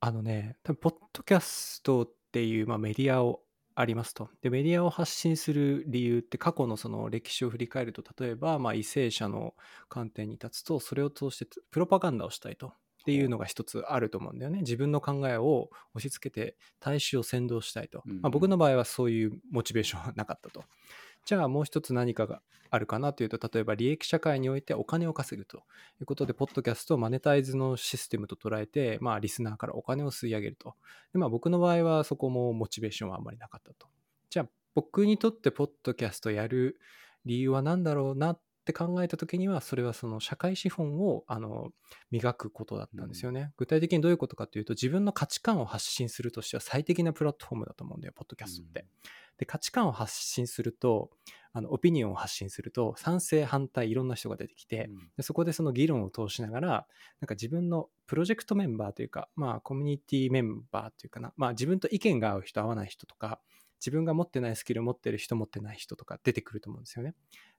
[0.00, 3.43] あのね多分ポッドキャストっていう、まあ、メディアを
[3.76, 4.30] ありますと。
[4.40, 9.54] でメディアを発信する理由って過去のその歴史を振り返ると例えば、まあ、為政者の
[9.88, 12.74] 観点に立つとそれを通してプロパガンダをしたいと。
[13.04, 14.60] っていうのが一つあると思うんだよね。
[14.60, 20.64] 自分の考えを押し付けて大衆を先導したいと、うんまあ、僕の場合はそういうモチベーションはなかったと。
[21.26, 22.40] じゃあもう一つ何かが
[22.70, 25.58] あるかなというと例えば利益社会においてお金を稼ぐと
[26.00, 30.74] いうことでポッドキャストをマネタイズのシステムと捉えて、まあ、リスナーからお金を吸い上げると。
[31.12, 33.86] で、まあ、僕の場合はそこもモチベーションはあんまりなかったと。
[34.30, 36.80] じゃあ僕にとってポッドキャストやる
[37.26, 41.70] 理由は何だろうなって考えた時にはそれはその社会資本をあの
[42.10, 48.86] 磨くことだったんですよね、具体的にどういうことかというと自分の価値観を発信するとしては最適なプラットフォームだと思うんだよポッドキャストって、
[49.38, 51.10] で価値観を発信すると
[51.52, 54.98] あのオピニオンを発信すると賛成反対いろんな人が出てきて、うん。
[55.16, 56.68] でそこでその議論を通しながら
[57.20, 61.32] なんか自分のプロジェクトメンバーというかまあコミュニティメンバーというかな。
[61.36, 63.40] まあ自分と意見が合う人合わない人とか
[63.84, 67.14] 自分が持ってないスキルを持ってる人持ってない人とか出てくると思うんですよね。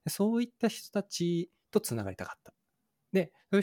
[0.08, 2.52] そういった人たちとつながりたかった。
[3.12, 3.62] でそういう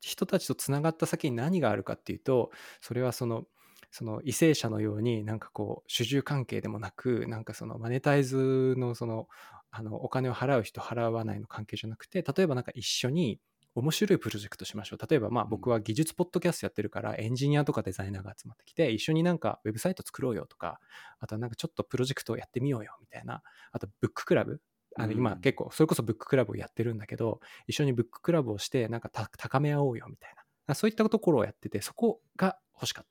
[0.00, 3.46] 人たちとつながった先に何があるかっていうとそれはその
[3.90, 9.28] その為政者のようになんかこう主従関係でもなくなんかそのマネタイズのその
[9.70, 13.40] あのお金を払う人払わないの関係じゃなくて例えばなんか一緒に
[13.74, 15.06] 面白いプロジェクトしましょう。
[15.08, 20.78] 例えばまあ僕は技術ポッドキャストやってるからエンジニアとかデザイナーが集まってきて一緒になんかウェブサイト作ろうよとか
[21.18, 24.60] あとはなんかちょっとプロジェクトをやってみようよみたいなあとブッククラブ。
[24.96, 25.40] あの今うん。
[25.40, 30.34] 結構それこそブッククラブをやってるんだけど一緒にブッククラブをしてなんかた高め合おうよみたい
[30.68, 30.74] な。
[30.74, 33.06] そういったところをやっててそこが欲しかっ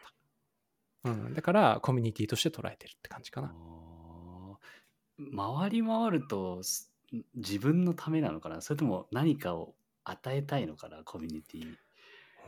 [1.04, 3.54] た、うん、だからコミュニティとして捉えてるって感じかな。
[5.38, 6.92] 回り回るとす
[7.36, 8.62] 自分のためなのかな？
[8.62, 11.76] それとも何かを与えたいのかなコミュニティ。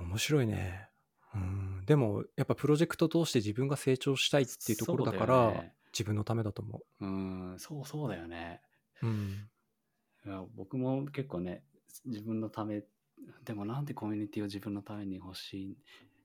[0.02, 0.90] 面白いね。
[1.34, 1.86] うん。
[1.86, 5.64] でもやっぱプロジェクト通して自分が成長したいっていうところだから
[5.94, 7.06] 自分のためだと思う。
[7.06, 7.56] ん。
[7.60, 8.62] そうそうだよね。
[9.02, 9.50] ううん。
[10.26, 11.64] いや僕も結構ね
[12.06, 12.84] 自分のため
[13.44, 15.78] でもなんでコミュニティを自分のために欲しい？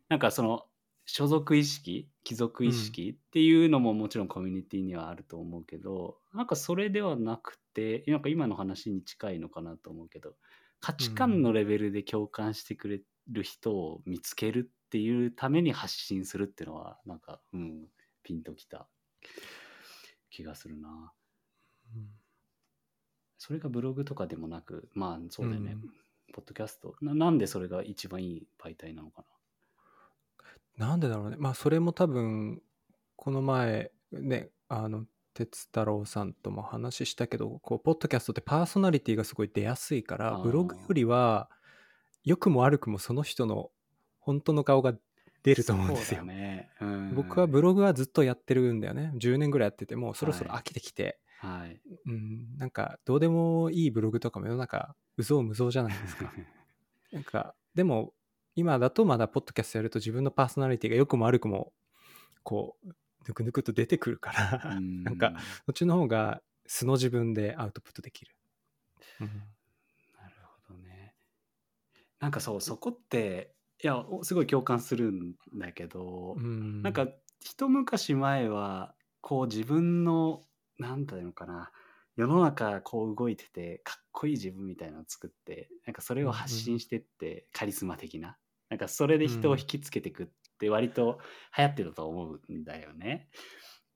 [0.09, 0.67] なんかその
[1.07, 10.35] 所属意識貴族意識っていうのももちろんコミュニティにはあると思うけど、なんかそれではなくてなんか今の話に近いのかなと思うけど
[10.81, 17.85] 価値観のレベルで共感してくれる人を見つけるっていうために発信するっていうのはなんかうん
[18.23, 18.89] ピンときた
[20.31, 21.13] 気がするな。
[21.95, 22.09] うん
[23.43, 25.81] それがブログとかでもなく、まあそうだよね、うん
[26.33, 27.15] ポッドキャストな。
[27.15, 29.25] なんでそれが一番いい媒体なのか
[30.77, 32.63] なんでだろうねまあそれも多分
[33.17, 41.49] この前ねあの哲太郎さんとも話したけどこうポッドキャストってパーソナリティがすごい出やすいからブログよりは
[42.25, 43.71] 良くも悪くもその人の
[44.19, 44.99] 本当の顔が出
[45.43, 46.23] 出ると思うんですよ。
[46.25, 46.69] ね。
[46.81, 51.81] うん、僕はブログはずっとやってるんだよね10年ぐらいやっててもうそろそろはい飽きてきて、はい。
[52.07, 56.33] うん、なんかどうでもいいブログとかも世の中うぞうむぞうじゃないですか。
[57.13, 58.13] なんかでも
[58.55, 61.73] 今だとまだポッドキャストやると自分のパーソナリティが良くも悪くも
[62.43, 62.95] こう
[63.27, 65.35] ぬくぬくと出てくるから、うん なんか
[65.67, 68.35] そっちの方が素の自分でアウトプットできる。
[69.21, 71.15] うんなるほどね。
[72.21, 77.09] なんかそう、そこって、いや、おすごい共感するんだけど、うんなんか
[77.41, 80.47] 一昔前は、こう自分の、
[80.79, 81.73] なんていうのかな、
[82.17, 88.37] 世の中こう動いてて、かっこいい自分みたいなのを作って、なんかそれを発信してって、カリスマ的な。
[88.69, 90.27] なんかそれで人を引きつけていくっ
[90.61, 91.19] て割と
[91.57, 93.29] 流行ってると思うんだよね。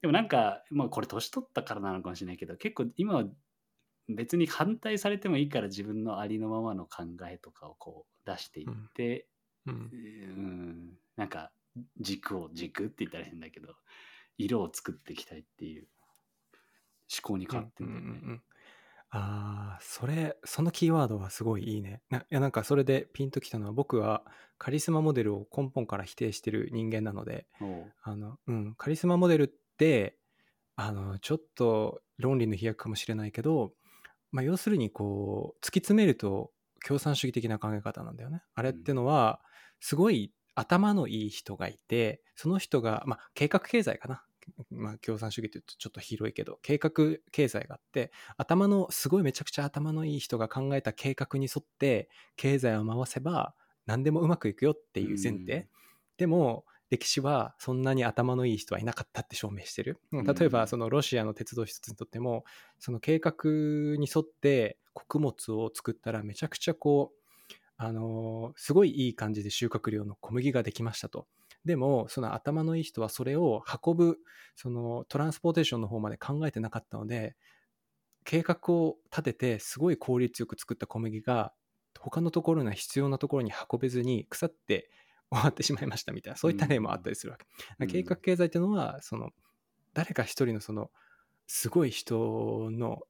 [0.00, 3.24] でもなんか、まあこれ年取ったからなのかもしれないけど、結構今は
[4.08, 9.28] 別に反対されてもいいから自分のありのままの考えとかをこう出していって、
[9.66, 11.52] うんうん、なんか
[12.00, 13.68] 軸を軸って言ったら変だけど
[14.36, 15.86] 色を作っていきたいっていう
[17.24, 18.06] 考に変わってんだよね。
[18.06, 18.42] うんうんうんうん
[19.16, 22.02] ああ、それ、そのキーワードはすごいいいね。
[22.10, 24.24] ないや、なんかそれでピンときたのは、僕は
[24.58, 30.18] カリスマモデルを根本から否定してる人間なので、おうあの、うん、カリスマモデルって、
[30.74, 33.72] あの、ちょっと論理の飛躍かもしれないけど、
[34.32, 36.50] まあ、要するにこう、突き詰めると
[36.84, 38.42] 共産主義的な考え方なんだよね。
[38.56, 39.40] あれってのは、
[39.78, 44.24] すごい頭のいい人がいて、その人が、まあ、計画経済かな。
[44.70, 46.90] まあ、共産主義って言うとちょっと広いけど、計画
[47.32, 53.54] 経済があって、頭の、すごいめちゃくちゃ頭のいい人が考えた計画に沿って、経済を回せば、
[53.86, 55.68] 何でもうまくいくよっていう前提。
[56.16, 60.00] でも歴史はそんなに頭のいい人はいなかったって証明してる。
[60.12, 62.44] ん例えばそのロシアの鉄道一つにとっても
[62.78, 63.34] その計画
[63.98, 67.20] に沿って穀物を作ったらめちゃくちゃこう
[67.76, 71.26] あのーすごいいい感じで収穫量の小麦ができましたと。
[71.64, 74.18] でもその頭のいい人はそれを運ぶ
[74.54, 77.36] そのトランスポーテーションの方まで考えてなかったので
[78.24, 81.52] 計画を立ててすごい効率よく作った小麦が
[81.98, 84.90] 他のところには必要なところに運べずに腐って
[85.30, 87.46] 終わってしまいましたみたいなそういった例もあったりするわけ。
[87.80, 89.30] うん計画経済っていうのはその
[89.94, 90.90] 誰か一人のその
[91.46, 93.00] すごい人の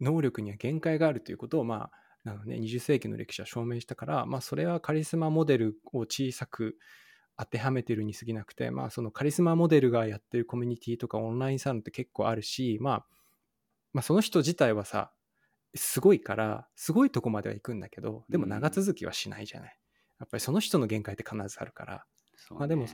[0.00, 1.90] 能力には限界があるということをまあ
[2.24, 6.76] なのね20世紀の歴史は証明したからまあそれはカリスマモデルを小さく
[7.36, 13.06] 当てはめてるに過ぎなくてまあそのカリスマモデルがやってるコミュニティとかオンラインサロンって結構あるしまあ
[13.92, 15.12] まあその人自体はさ
[15.74, 19.76] すごいからすごいとこまでは行くんだけどでも長続きはしないじゃない、
[20.20, 21.94] やっぱりその人の限界って必ずあるから。
[21.94, 22.00] ね。
[22.50, 22.86] まあでも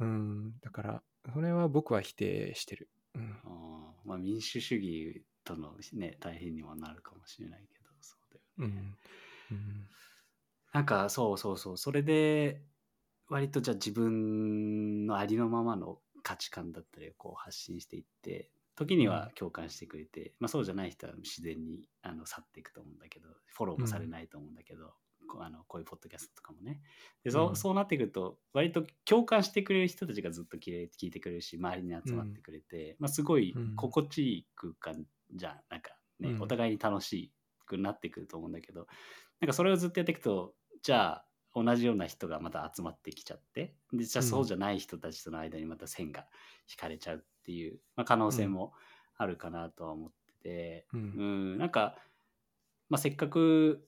[0.00, 8.94] うんだからそれは僕は否定してる、うん、あーまあ、民主主義とのね大変にはなるかもしれないけどそうだよね、
[9.50, 9.56] うん。
[9.56, 9.88] うん。
[10.72, 11.76] なんかそうそうそう。
[11.78, 12.62] それで
[13.28, 24.92] 割とじゃあ自分のありのままの価値観だったりをこう発信していって時には共感してくれて、まあ、そうじゃない人は自然にあの去っていくと思うんだけどフォローもされないと思うんだけど、
[25.28, 26.80] こうあのこういうポッドキャストとかもね。
[27.24, 27.56] でそう,、うん。
[27.56, 33.76] そうなってくると割と共感してくれる人たちがずっと聞いてくれるし周りに集まってくれて、まあ、すごいうん。
[33.76, 36.42] 心地いい空間じゃんなんかね、うん。
[36.42, 37.32] お互いに楽し
[37.66, 38.86] くなってくると思うんだけど
[39.40, 41.27] なんかそれをずっとやっていくとじゃあ
[41.62, 44.28] 同じような人がまた集まってきちゃってでじゃあうん。
[44.28, 46.26] そうじゃない人たちとの間にまた線が
[46.70, 48.72] 引かれちゃうっていう、まあ、可能性も
[49.16, 51.96] あるかなとは思ってて、ううんん、なんか、
[52.88, 53.86] まあ、せっかく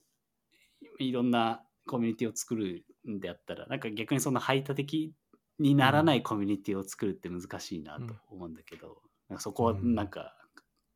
[0.98, 5.14] いろんなコミュニティを作るんであったらなんか逆にそんな排他的
[5.58, 10.34] にならないコミュニティを作るって難しいなと思うんだけど、なんかそこはなんか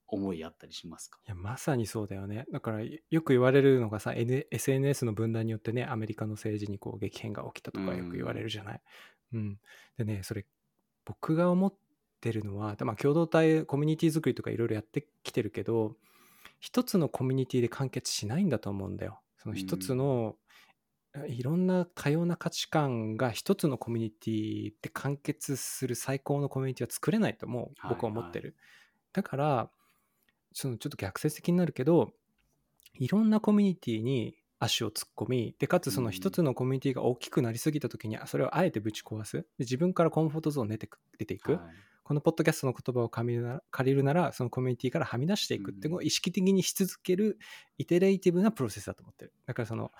[0.06, 2.44] 思いあったりしますか、いやまさにそうだよね。
[2.52, 8.80] だからよく言われるのがさ、N、SNS の分断によってねアメリカの政治にこう激変が起きたとかよく言われるじゃない、
[9.32, 9.58] うん。
[9.98, 10.44] でねそれ
[11.04, 11.74] 僕が思っ
[12.20, 15.96] てるのは、まあ、共同体コミュニティ作りとかいろいろやってきてるけど
[16.60, 19.20] 一つのコミュニティで完結しないんだと思うんだよ。
[19.36, 20.36] その一つの、
[21.28, 28.56] いろんな多様な価値観が一つのコミュニティで完結する最高のコミュニティは作れないともう僕は思ってる、
[29.12, 29.70] だから
[30.54, 32.12] そのちょっと逆説的になるけど
[32.94, 39.38] いろんなコミュニティに足を突っ込みでかつその一つのコミュニティが大きくなりすぎた時にそれをあえてぶち壊す。
[39.38, 41.60] で自分からコンフォートゾーン出てく出ていく、はい。
[42.04, 43.28] このポッドキャストの言葉を借
[43.84, 47.38] りるならそのコミュニティからはみ出していくっていうのを意識的にし続ける
[47.78, 49.32] イテレイティブなプロセスだと思ってる。
[49.46, 49.90] だからその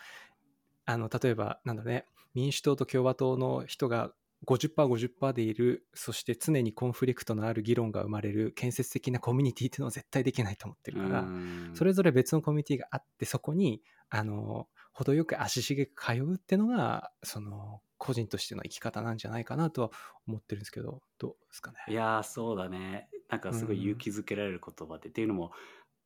[0.84, 4.12] あの例えばなんだね民主党と共和党の人が
[4.46, 11.70] 50%50% でいるそして常にコンフリクトのある議論が生まれる建設的なコミュニティっていうのは絶対できないと思ってるから、うん。
[11.74, 19.90] それぞれ別のコミュニティがあってそこにあの程よく足しげく通うっていうのがその個人としての生き方なんじゃないかなとは
[20.28, 21.78] 思ってるんですけどどうですかね？
[21.88, 23.09] いやーそうだね。
[23.30, 23.83] なんかすごいうん。
[23.83, 25.52] 勇気づけられる言葉で、っていうのも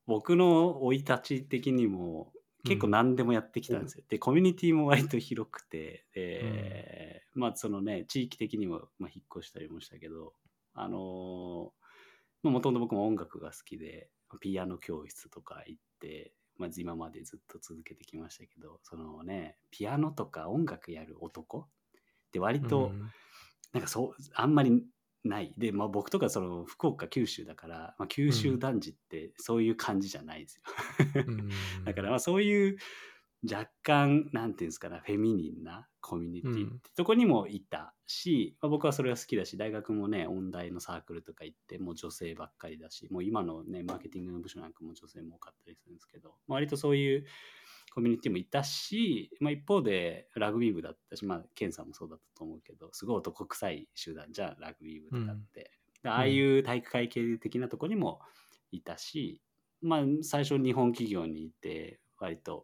[0.07, 2.31] 僕の生い立ち的にも
[2.65, 10.33] 結構何でもやってきたんですよ、でコミュニティも割と広くてで、まあそのね地域的にも、まあ、引っ越したりもしたけど
[10.73, 11.79] あのー
[12.41, 14.09] もともと僕も音楽が好きで
[14.39, 21.67] ピアノ教室とか行って、まあ、今までずっと続けてきましたけどそのねピアノとか音楽やる男っ
[22.31, 23.11] て割と、うん。
[23.71, 24.83] なんかそうあんまり
[25.23, 25.53] ない。
[25.57, 30.63] で、まあ、僕とかその福岡九州だから、まあ、九州男児ってそういう感じじゃないですよ、
[31.27, 31.49] うん
[31.85, 32.77] だからまあそういう
[33.49, 47.25] 若干なんていうんですかねフェミニンなコミュニティってとこにもいたし、まあ、僕はそれが好きだし大学もね音大のサークルとか行ってもう女性ばっかりだしもう今のねマーケティングの部署なんかも女性も多かったりするんですけど、まあ割とそういう
[47.99, 55.71] コミュニティもいたし、まあ、一方でラグビー部だったし、まあ、ケンさんもそうだったと思うけどすごい男臭い集団じゃんラグビー部とかって、
[56.01, 58.21] でああいう体育会系的なとこにも
[58.71, 59.41] いたし、
[59.81, 62.63] まあ、最初日本企業にいて割と、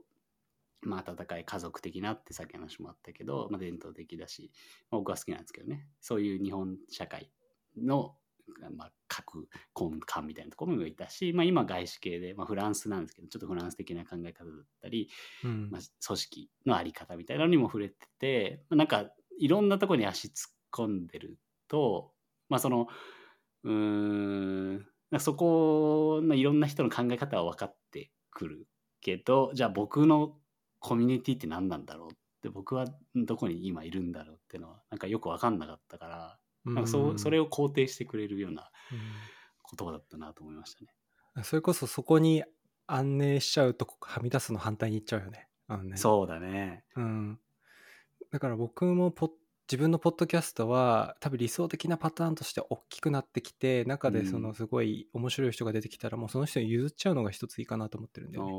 [0.82, 4.52] まあ、温かい家族的なってさっき話もあったけど、まあ、伝統的だし、
[4.90, 5.86] まあ、僕は好きなんですけどね。
[6.00, 7.30] そういう日本社会
[7.76, 8.16] の、
[8.76, 9.48] まあ、各
[9.80, 15.10] 根幹みたいなところもいたし、まあ、今外資系で、まあ、フランスなんですけどちょっとフランス的な考え方だったり、
[15.44, 15.70] うん。
[15.72, 19.06] まあ、組織のあり方みたいなのにも触れてて、まあなんか
[19.40, 21.38] いろんなところに足突っ込んでる
[21.68, 22.12] と、
[22.50, 22.88] まあ、その
[23.64, 24.86] うーん
[25.20, 28.68] そこのいろんな人の考え方は分かってくる
[29.02, 30.38] けどじゃあ僕の
[30.80, 32.86] コミュニティって何なんだろうって僕は
[33.16, 38.98] どこに今いるんだろうっていうのはなんかよく分かんなかったから、なんかそうそれを、を肯定してくれるようなうん
[39.78, 41.44] 言葉だったなと思いましたね。
[41.44, 42.44] それこそそこに
[42.88, 45.48] 安寧しちゃうとはみ出すの反対に行っちゃうよね。
[45.68, 46.84] あのねそうだね。
[46.96, 47.40] うん、
[48.32, 49.30] だから僕もポッ
[49.68, 58.52] 自分のポッドキャストは多分理想的なパターンとして大きくなってきて中でそうんのすごい面白い人が出てきたらもうその人に譲っちゃうのが一ついいかなと思ってるんだよね。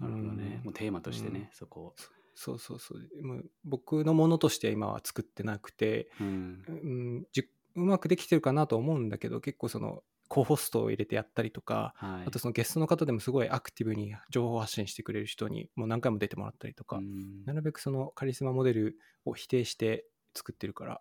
[0.00, 0.56] なるほどね。
[0.60, 1.94] うんもうテーマとしてね、うんそこを。
[2.36, 21.00] そうそうそうもう僕のものとして今は作ってなくて、うんうん、じうまくできてるかなと思うんだけど結構そのコホストを入れてやったりとかはい、あとそのゲストの方でもすごいアクティブに情報発信してくれる人にもう何回も出てもらったりとか、うんなるべくそのカリスマモデルを否定して作ってるから、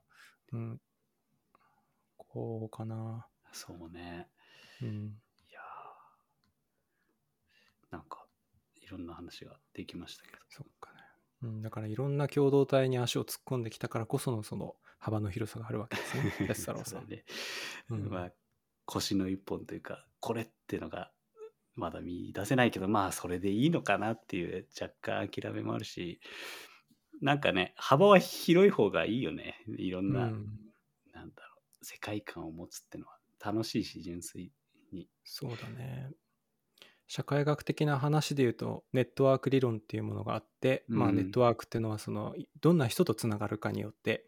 [0.54, 0.80] うん、
[2.36, 3.26] こうかな。
[3.52, 4.28] そうね。
[4.82, 4.88] うん、
[5.50, 8.26] いやーなんか
[8.76, 10.38] いろんな話ができましたけど。
[10.50, 10.95] そっかね。
[11.44, 16.48] うん、だからいろんな共同体に足を突っ込んできたからこそのその幅の広さがあるわけですね。
[16.48, 17.16] 安太郎さんだ。
[17.16, 17.26] ね
[17.90, 18.32] うんまあ
[18.86, 21.12] 腰の一本というかこれってのが
[21.76, 26.20] まだ見出せないけどまあそれでいいのかなっていう若干諦めもあるし
[27.22, 30.46] なんかね幅は広い方がいいよねいろんな、うん
[31.14, 34.52] なんだろう世界観を持つってのは楽しいし純粋
[34.92, 36.12] にそうだね。
[37.08, 41.16] 社会学的な話で言うとネットワーク理論っていうものがあって、まあうん。
[41.16, 44.26] ネットワークっていうのはそのいどんな人とつながるかによって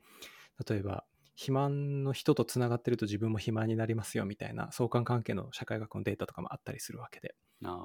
[0.68, 1.06] 例えば
[1.36, 7.36] 肥満の人とつながってると自分も肥満になりますよみたいな相関関係の社会学のデータとかもあったりするわけで。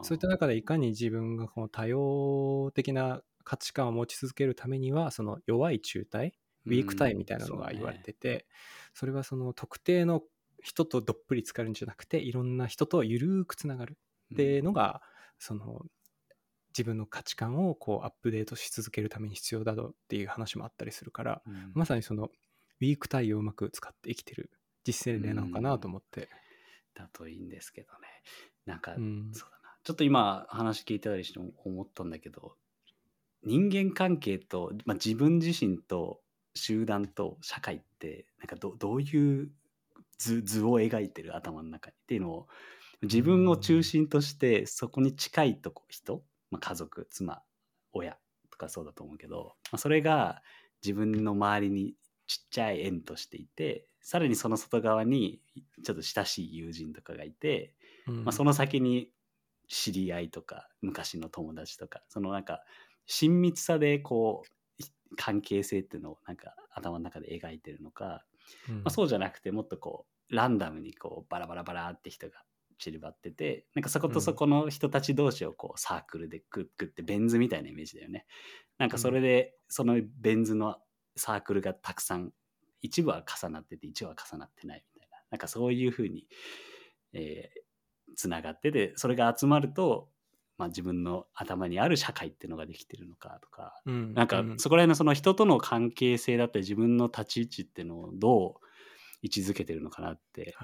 [0.03, 6.35] そういった中でいかに自分がこの多様的な価値観を持ち続けるためにはその弱い中体
[6.67, 8.47] ウィークタイみたいなのが言われてて、
[8.95, 10.23] それはその特定の
[10.63, 13.99] 人とどっぷり浸かるんじゃなくていろんな人とゆるーくつながる
[14.41, 15.03] いうのが、
[15.39, 15.87] その
[16.71, 21.73] 自分の価値観をこうアップデートし続けるために必要だっていう話もあったりするから、うん。
[21.75, 24.51] まさにそのウィークタイをうまく使って生きてる
[24.85, 26.29] 実践例なのかなと思って。
[26.95, 28.09] だといいんですけどね。
[28.67, 29.31] なんか、うん。
[29.33, 29.63] そうだな。
[29.85, 32.55] ちょっと今話聞いてたりして思ったんだけど
[33.43, 36.21] 人間関係と、まあ、自分自身と
[36.55, 39.51] 集団と社会ってなんかどどういう
[40.19, 41.95] 図図を描いてる頭の中に？
[41.95, 42.47] っていうのを
[43.03, 47.43] 自分を中心としてそこに近いとこ人、まあ、家族妻
[47.93, 48.17] 親
[48.51, 50.43] とかそうだと思うけど、まあ、それが
[50.85, 51.95] 自分の周りに
[52.27, 55.41] ちっちゃい円としていてさらにその外側に
[55.85, 57.75] ちょっと親しい友人とかがいて、
[58.07, 58.25] うん。
[58.25, 59.11] まあ、その先に
[59.69, 62.63] 知り合いとか昔の友達とかそのなんか
[63.07, 64.87] 親密さでこうい
[65.17, 68.25] 関係性っていうのをなんか頭の中で描いてるのか、
[68.69, 68.77] うん。
[68.77, 72.43] まあ、そうじゃなくてもっとこうランダムにこうバラバラバラって人が
[72.79, 78.27] 散りばっててなんかそことそこの人たち同士をこうサークルでグッグってベン図みたいなイメージだよね。
[78.79, 80.77] なんかそれでそのベン図の
[81.17, 82.33] サークルがたくさん
[82.81, 85.19] 一部は重なってて一部は重なってないみたいな。
[85.31, 86.27] なんかそういうふうに、
[87.13, 90.09] えー、つながっててそれが集まると、
[90.59, 94.15] まあ、自分の頭にある社会っていうのができてるのかとかうん。
[94.15, 94.59] なんかうん。
[94.59, 98.67] そこら辺のその人との関係性だったり自分の立ち位置っていうのをどう
[99.23, 100.55] 位置づけてるのかなって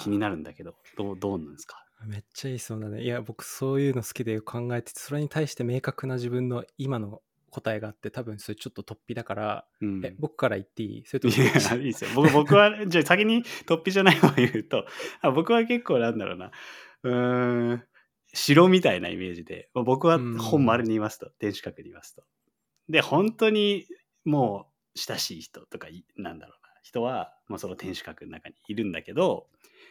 [0.00, 1.82] 気になるんだけどどうどうなんですか？
[2.06, 3.02] めっちゃいい質問だね。
[3.02, 10.04] いや、僕そういうの好きで考えてて、それに対して明確な自分の今の答えがあって、多分それちょっと突飛だから、うん。
[10.04, 11.04] え、僕から言っていい？
[11.06, 11.44] それともいや、
[11.76, 12.10] いいですよ。
[12.14, 14.86] 僕僕は、 じゃあ先に突飛じゃない方を言うと、
[15.22, 16.50] あ僕は結構なんだろうな、
[17.04, 17.84] うーん、
[18.34, 20.38] 城みたいなイメージで、まあ僕はうん。
[20.38, 22.24] 本丸にいますと、天守閣にいますと。
[22.90, 23.86] で、本当に
[24.24, 29.46] もう親しい人とかい、なんだろうな、人は、もうその天守閣の中にいるんだけど、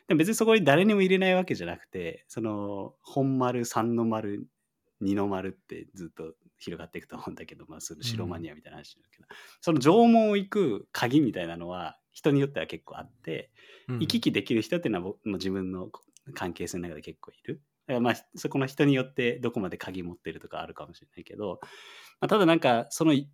[0.08, 4.48] でも別にそこに誰にも入れないわけじゃなくて、その本丸、三の丸、
[5.02, 9.26] 二の丸ってずっと広がっていくと思うんだけど、まあ、その城マニアみたいな話だけど、
[9.60, 13.50] その縄文を行く鍵みたいなのは人によっては結構あって、
[13.90, 15.90] うん行き来できる人っていうのは僕もう自分の
[16.34, 17.62] 関係性の中で結構いる。
[17.88, 21.60] だからまあそこの人によってどこまで鍵持ってるとかあるかもしれないけど、
[22.22, 23.30] まあ、ただなんかそのい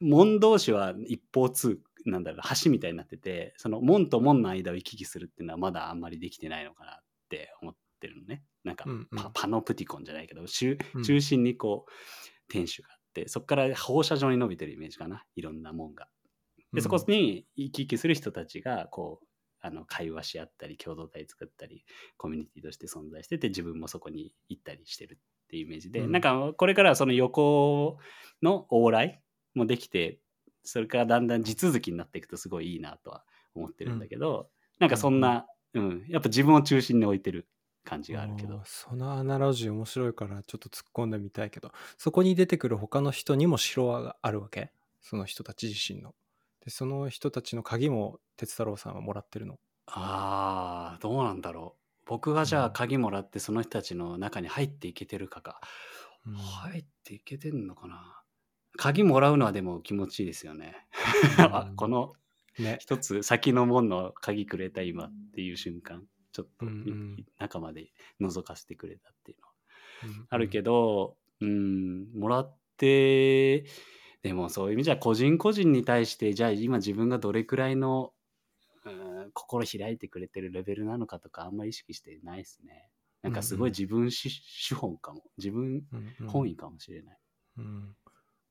[0.00, 6.94] 門同士は一方通なんだろう橋みたいになっててその門と門の間を行き来するっていうのはまだあんまりできてないのかなっ
[7.28, 8.42] て思ってるのね。
[8.64, 9.18] なんかうんうん。
[9.18, 10.78] パ,、パノプティコンじゃないけど中
[11.20, 11.92] 心にこう
[12.48, 15.24] 天守があってそこから放射状に伸びてるイメージかな。
[15.34, 16.08] いろんなもんが。
[16.72, 19.26] でそこに行き来する人たちがこう
[19.60, 21.84] あの会話し合ったり共同体作ったり
[22.16, 26.12] コミュニティとして存在してて自分もそこに行ったりしてるっていうイメージで、うん。
[26.12, 27.98] なんかこれからはその横
[28.42, 29.20] の往来
[29.54, 30.20] もできて
[30.66, 37.48] それからだんだん地続きになっていくとすごいいいなとは思ってるんだけど、なんかそんな、うんやっぱ自分を中心に置いてる
[37.84, 38.60] 感じがあるけど。
[38.64, 44.72] そのアナロジー面白いからちょっと突っ込んでみたいけどそこに出てくる他の人にも城があるわけ？
[45.02, 46.14] その人たち自身の。
[46.64, 49.58] でその人たちの鍵も哲太郎さんはもらってるの？
[49.86, 51.80] あーどうなんだろう。
[52.06, 52.64] 僕がじゃうん。
[52.66, 55.60] あ鍵もらってその人たちの中に入っていけてるかか、
[56.26, 56.34] うん。
[56.34, 58.22] 入っていけてんのかな？
[58.76, 60.76] 鍵もらうのはでも気持ちいいですよね。
[61.76, 62.14] この
[62.58, 62.78] ね。
[62.80, 69.52] 一つ先の門の鍵くれた今っていう瞬間ちょっとうんうん中まで覗かせてくれたっていうのは
[70.04, 73.64] うんあるけどうんもらって
[74.22, 78.12] でもそういう意味じゃ個人個人に対してじゃあ今自分がどれくらいの
[78.84, 82.88] うん心開いてくれてるレベルなのかとかあんまり意識してないですね。
[83.22, 87.18] なんかすごい自分し資本かも自分うんうん本位かもしれない。
[87.58, 87.96] うん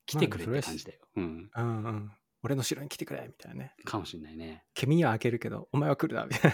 [0.06, 1.00] 来てくれっまあて感じだよ。
[1.16, 1.50] うん。
[1.56, 2.12] うんうん
[2.46, 3.74] 俺の城に来てくれみたいなね。
[3.86, 4.64] かもしれないね。
[4.76, 6.54] 君には開けるけどお前は来るなみたい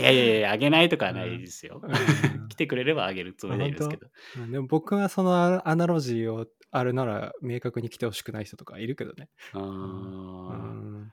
[0.00, 1.80] いやいやいや、あげないとかはないですよ。
[1.80, 1.96] な。
[1.96, 4.08] うん来てくれればあげるつもりでいるんですけど。
[4.38, 9.28] うんでも僕はそのアアナロジーをあるなら明確に来てほしくない人とかいるけどね。
[9.52, 11.12] あうーん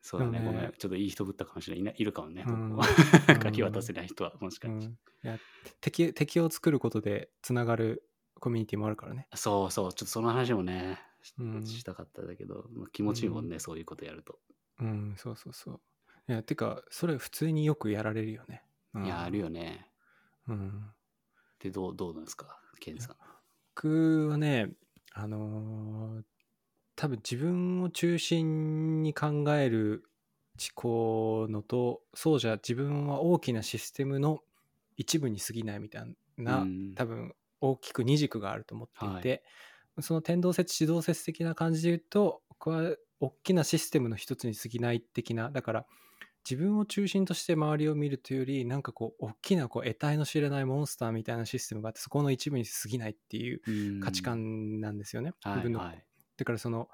[0.00, 0.72] そうだね、ねごめん。
[0.78, 1.94] ちょっといい人ぶったかもしれない。
[1.96, 2.78] いるかもね、うん
[3.42, 4.86] 書き渡せない人はもしかして。
[4.86, 5.38] うんいや
[5.80, 8.04] 敵敵を作ることでつながる
[8.44, 9.26] コミュニティもあるからね。
[9.34, 14.38] そうそう、ちょっとその話もね、しうんしたかったんだけど、まあ気持ちいいもんね、そういうことやると。
[14.80, 15.80] うん、そうそうそう。
[16.28, 18.62] いや、てか、それ普通によくやられるよね。
[18.92, 19.90] うんいや、あるよね。
[20.46, 20.90] うん。
[21.58, 23.16] で、どう、どうなんですか、ケンさん。
[23.74, 24.72] 僕はね、
[25.14, 26.24] あのー
[26.96, 30.04] 多分自分を中心に考える
[30.60, 34.44] 思考のと、そうじゃ自分は大きなシステムの
[34.96, 37.34] 一部に過ぎないみたいな、うん多分
[37.70, 39.44] 大きく二軸があると思っていて、
[40.00, 45.86] その天動説、地動説的な感じで言うと、僕は大きなシステムの一つに過ぎない的な、だから
[46.48, 55.32] 自分を中心として周りを見るというより、なんかこう、大きなこう得体の知れないモンスターみたいなシステムがあって、そこの一部に過ぎないっていううん価値観なんですよね。
[55.40, 56.04] はい自分のはい。
[56.36, 56.88] だからその、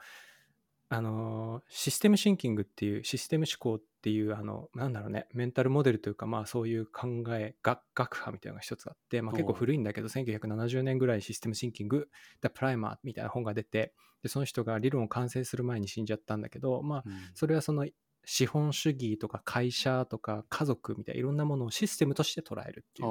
[0.88, 12.08] あのーシステムシンキングっていうシステム思考っていうあのなんだろうねメンタルモデルというかまあそういう考え学学派みたいなのが一つあって、まあ、結構古いんだけど1970年ぐらいシステムシンキング
[12.42, 13.92] The Primer みたいな本が出て
[14.22, 17.12] でその人が理論を完成する前に死んじゃったんだけどまあうん。
[17.34, 17.86] それはその
[18.24, 23.08] 資本主義とか会社とか家族みたいないろんなものをシステムとして捉えるっていう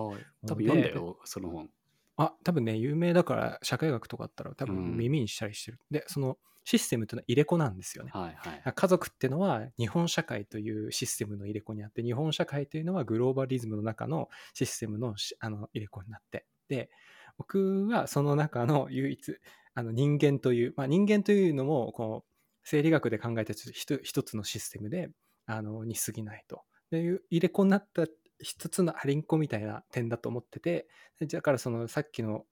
[0.48, 1.70] 多分読んだよ、その本。
[2.18, 4.76] あ、多分ね、有名だから社会学とかあったら多うん。
[4.76, 5.80] 分耳にしたりしてる。
[5.90, 6.38] で、その
[6.70, 8.12] システムというのは入れ子なんですよね。
[8.14, 8.74] はいはい。
[8.76, 16.46] 家族ってのは日本社会というシステムの入れ子にあって、日本社会というのはグローバリズムの中のシステムのしあの入れ子になって。
[16.68, 16.92] で、
[17.40, 19.36] 僕はその中の唯一、
[19.74, 22.30] あの人間という、まあ、人間というのもこう
[22.64, 25.10] 生理学で考えた一つ一つのシステムで
[25.48, 26.62] あのに過ぎないと。
[26.92, 28.06] でいう入れ子になった
[28.38, 30.88] 一つのアリンコみたいな点だと思ってて、
[31.20, 32.46] でだからそのさっきの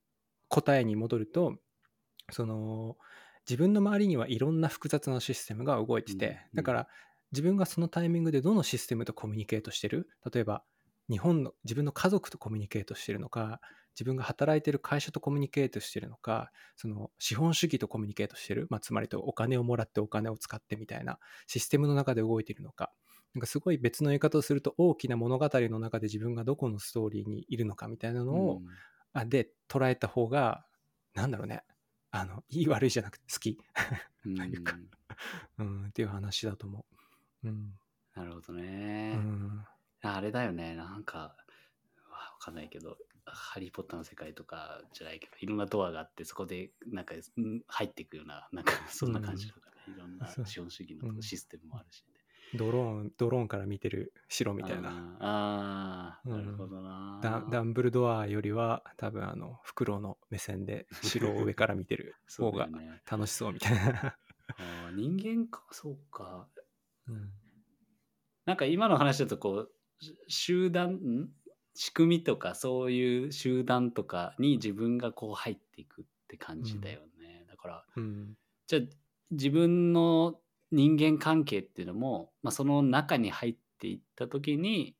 [0.47, 1.59] 答えに戻ると、
[2.32, 2.97] その
[3.50, 6.88] 自分の周りにはいろんな複雑なシステムが動いてて、だから
[7.32, 10.10] 自分がそのタイミングでどのシステムとコミュニケートしてる？
[10.32, 10.64] 例えば
[11.10, 13.62] 日本の自分の家族とコミュニケートしてるのか
[13.95, 22.91] 自分が働いてる会社とコミュニケートしてるのかその資本主義とコミュニケートしてる、まあ、つまりとお金をもらってお金を使ってみたいなシステムの中で動いているのか。
[23.34, 28.66] なんかすごい別の言い方をすると大きな物語の中で自分がどこのストーリーにいるのかみたいなのを、うん。
[29.14, 30.66] あで捉えた方が
[31.14, 31.64] なんだろうね
[32.12, 33.58] あのいい悪いじゃなくて好き、
[34.26, 34.36] うん。
[34.36, 34.74] なんか
[35.58, 36.86] うん、っていう話だと思
[37.43, 37.47] う。
[37.47, 37.80] うん。
[38.16, 39.16] なるほどうね。
[39.16, 39.66] ん。
[40.01, 41.28] あれだよね、なんか、わ
[42.10, 51.16] わかんないけど、ハリー・ポッターの世界とかじゃないけど、いろんなドアがあって、そこでなんかうん入っていくような、なんかそんな感じとかね、いろんな資本主義うん。
[51.16, 52.16] のシステムもあるし、ね
[52.56, 55.18] ドローンドローンから見てる城みたいな。
[55.20, 57.20] あーあなるほどな。
[57.22, 62.70] ダダンブルドアよりは多分あのフクロウの目線で城を上から見てるそ 方が。
[63.10, 64.16] 楽しそうみたいな。
[64.58, 66.48] あー人間か、そうか。
[67.08, 67.32] うん
[68.45, 71.30] なんか今の話だとこうし集団ん？
[71.74, 78.38] 仕組みとかそういう集団とかに自分がこう入っていくって感じだよね、だからうん
[78.68, 78.82] じゃあ
[79.32, 80.39] 自分の
[80.72, 84.95] 人間関係っていうのも、まあ、その中に入っていった時に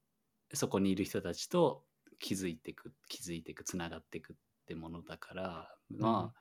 [0.54, 1.84] そこにいる人たちと
[2.20, 6.40] 気づいていく気づいていくつながっていくってものだからまあ、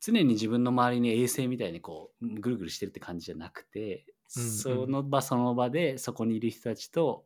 [0.00, 4.04] 常に自分の周りに衛星みたいにこうぐるぐるしてるって感じじゃなくて、
[4.36, 4.50] うんうん。
[4.50, 7.24] その場その場でそこにいる人たちと、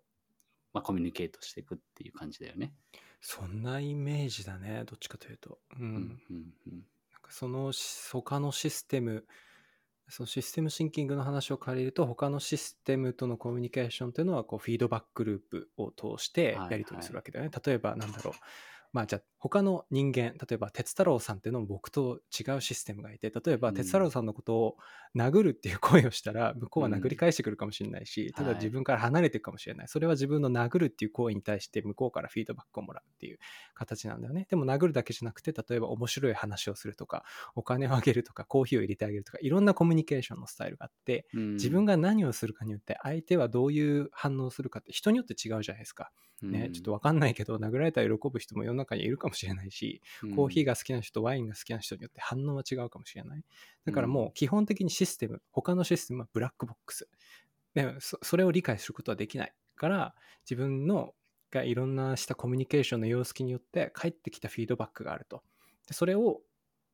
[0.72, 2.72] まあ、コミュニケートしていくっていう感じだよね。
[3.20, 5.86] そんなイメージだねどっちかというと、うん。
[5.86, 6.36] うんうん
[6.66, 6.72] うん。
[7.12, 9.26] なんかそのし他のシステム
[10.11, 16.72] そのシステムシンキングの話を借りると他のシステムとのコミュニケーションというのはこうフィードバックループを通してはい。
[16.72, 18.34] やり取りするわけだよね、例えばなんだろう。
[18.92, 23.74] まあじゃあ他の人間例えば鉄太郎さんっていうのも僕と違うシステムがいて例えばうん。
[23.74, 24.76] 鉄太郎さんのことを
[25.16, 28.57] 殴るっていう声をしたら向こうは殴り返してくるかもしれないし、ただはい。
[28.57, 29.88] 自分から離れていくかもしれない。
[29.88, 33.38] それは自分の殴るっていう行為に対して向こうからフィードバックをもらうっていう
[33.74, 34.47] 形なんだよね。
[34.51, 37.24] でも殴るだけじゃなくて例えば面白い話をするとか
[37.55, 41.53] お金をあげるとかコーヒーを入れてあげるとかいろんなコミュニケーションのスタイルがあってうん。
[41.55, 46.12] 自分が何をするかによって相手はどういう反応をするかって人によって違うじゃないですか。
[46.43, 50.01] ね、ちょっと分かんないけど殴られたら喜ぶ人も世の中にいるかもしれないし
[50.35, 53.43] コーヒーがが好きな人ワインが好きな人によって反応は違うかもしれない。
[53.85, 57.09] だからもう基本的にシステム他のシステムはブラックボックス。
[57.74, 60.14] でそそれを理解することはできないから
[60.45, 61.14] 自分の
[61.51, 65.43] がいろんなしたコミュニケーションの様式によって返ってきたフィードバックがあると。
[65.89, 66.43] でそれを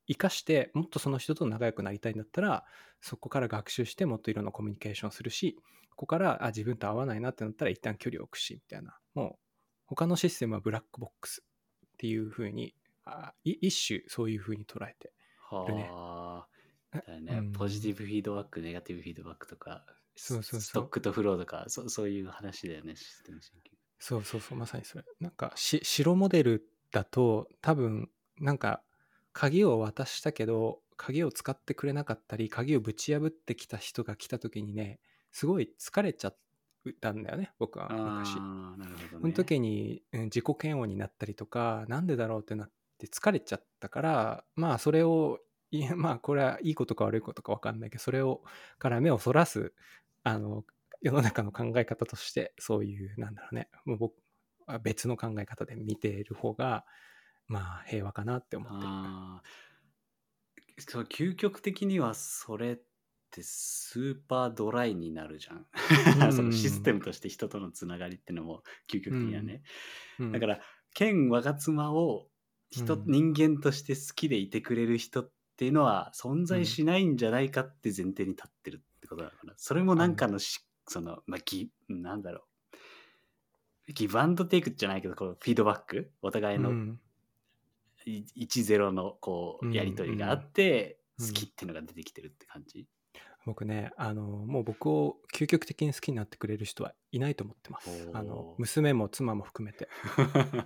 [0.08, 2.64] 生かしてもっとその人と仲良くなりたいんだったら
[3.00, 5.56] そこから学習してもっといろんなコミュニケーションをするし
[5.90, 8.98] ここからあ自分と合わないなってなったら一旦距離を置くしみたいな。
[9.14, 9.38] もう
[9.86, 11.44] 他のシステムはブラックボックス
[11.96, 12.74] っていうふうに
[13.06, 15.10] あい一種そういうふうに捉えて
[15.68, 15.88] るね。
[15.90, 16.46] は
[16.94, 17.52] えあだよね、うん。
[17.52, 19.84] ポジティブフィードバックネガティブフィードバックとか
[20.14, 20.60] そうそうそう。
[20.60, 22.96] ストックとフローとかそそういう話だよね。
[22.96, 25.04] システムシンキングそうそうそうまさにそれ。
[25.20, 28.82] なんかし白モデルだと多分なんか
[29.32, 35.00] 鍵を渡したけど鍵を使ってくれなかったり鍵をぶち破ってきた人が来た時にね
[35.32, 36.36] すごい疲れちゃっ
[36.92, 38.34] たんだよね僕は昔。
[38.34, 38.40] ね
[39.10, 48.42] その時に、うん自己嫌悪になったりとかなんでだろうってなって疲れちゃったからまあそれをいやまあこれはいいことか悪いことか分かんないけどそれを
[48.78, 49.72] から目をそらす
[50.24, 50.64] あの
[51.02, 54.14] 世の中の考え方としてそういうなんだろうねもう僕
[54.66, 56.84] は別の考え方で見ている方が
[57.46, 58.90] まあ平和かなって思ってる。
[60.78, 62.78] そう究極的にはそれっ
[63.36, 65.66] てスーパードライになるじゃん。
[66.24, 66.32] うん。
[66.34, 69.62] そのシステムとして人とのつながりっていうのも究極的にはね。
[70.18, 70.32] うん。
[70.32, 70.60] だから
[70.94, 72.28] 剣我妻を
[72.70, 73.04] 人、うん。
[73.06, 82.46] 人間として好きでいてくれる人っていうのは存在しないんじゃないかって前提に立ってるってことだから、それもなんかのし、その、まあ、ギなんだろ
[83.88, 83.92] う。
[83.92, 86.12] ギブアンドテイクじゃないけど、こうフィードバック？
[86.22, 87.00] お互いのうん。
[88.04, 89.70] い1-0のこうん。
[89.70, 91.26] うやり取りがあって、うん。
[91.28, 92.88] 好きっていうのが出てきてるって感じ？
[93.46, 98.10] 僕ねあのもう僕を究極的に好きになってくれる人はいないと思ってます。
[98.12, 99.88] あの娘も妻も含めて。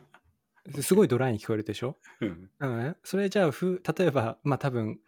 [0.82, 1.96] すごいドライに聞こえるでしょ？
[2.20, 2.50] うん。
[2.58, 4.98] あのね、それじゃあふ例えばまあ多分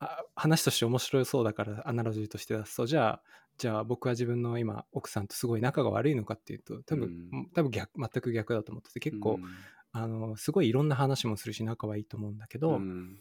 [0.00, 3.22] あ話として面白そうだからアナロジーとして出すとじゃあ
[3.58, 9.44] じゃあ僕は自分の今奥さんとすごい仲が悪いのかっていうと多分、うん多分逆全く逆だと思ってて結構、うん。
[9.90, 13.18] あのすごいいろんな話もするし仲はいいと思うんだけど、うん。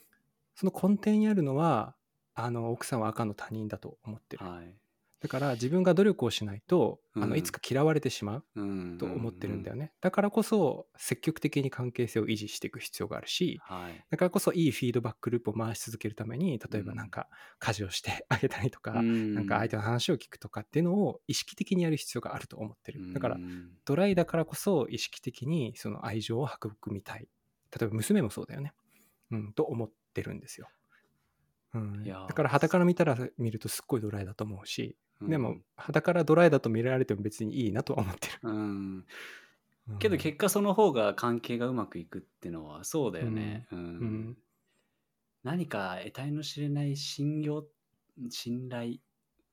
[0.56, 1.96] その根底にあるのは
[2.40, 4.72] あの奥さんは赤の他人だと思ってる、はい。
[5.20, 7.30] だから自分が努力をしないと、あうん。
[7.32, 9.86] のいつか嫌われてしまううんと思ってるんだよね。
[9.86, 14.06] ね、だからこそ積極的に関係性を維持していく必要があるし、はい。
[14.12, 16.98] だからこそいいフィードバックループを回し続けるために例えばうん。
[16.98, 17.28] なんか
[17.58, 23.12] 家事をしてあげたりとか、ななんか相手の話を聞くとかっていうのを意識的にやる必要があると思ってる。
[23.14, 23.38] だから
[23.86, 27.28] ドライだからこそ意識的にその愛情を育みたい。
[27.70, 28.72] 例えば娘もそうだよね、
[29.30, 30.70] うん、と思ってるんですよ、
[31.74, 32.28] うん、いやー。
[32.28, 39.06] だから傍から見たら見るとすっごいドライだと思うし、でも傍からドライだと見られても別にいいなとは思ってる、うん、
[39.90, 39.98] うん。
[40.00, 43.68] けど結果その方が関係がうまくいくってのはそうだよね。
[43.72, 43.80] うん。
[43.80, 44.38] ん。
[45.44, 47.66] 何か得体の知れない信用
[48.30, 48.98] 信頼、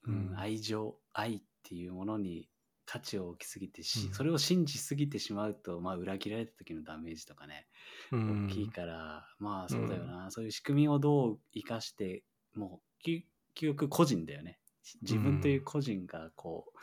[0.07, 0.39] うんうん。
[0.39, 2.49] 愛情愛っていうものに
[2.87, 4.15] 価値を置きすぎてし、うん。
[4.15, 7.67] それを信じすぎてしまうと、まあ、裏切られた時のダメージとかね、
[8.13, 8.47] うん。
[8.47, 12.25] 大きいからまあそうだよな、そういう仕組みをどう生かして
[12.55, 13.23] もう究
[13.57, 14.59] 究極個人だよね。
[15.03, 16.79] 自分という個人がこう、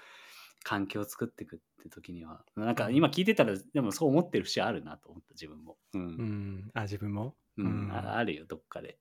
[0.64, 2.44] 環境を作っていくって時には。
[2.56, 6.02] なんか今聞いてたらでもそう思ってる節あるなと思った自分も、うん。
[6.02, 7.66] うん、あ自分も、うん。
[7.66, 7.92] うん。
[7.92, 8.98] ああるよどっかで。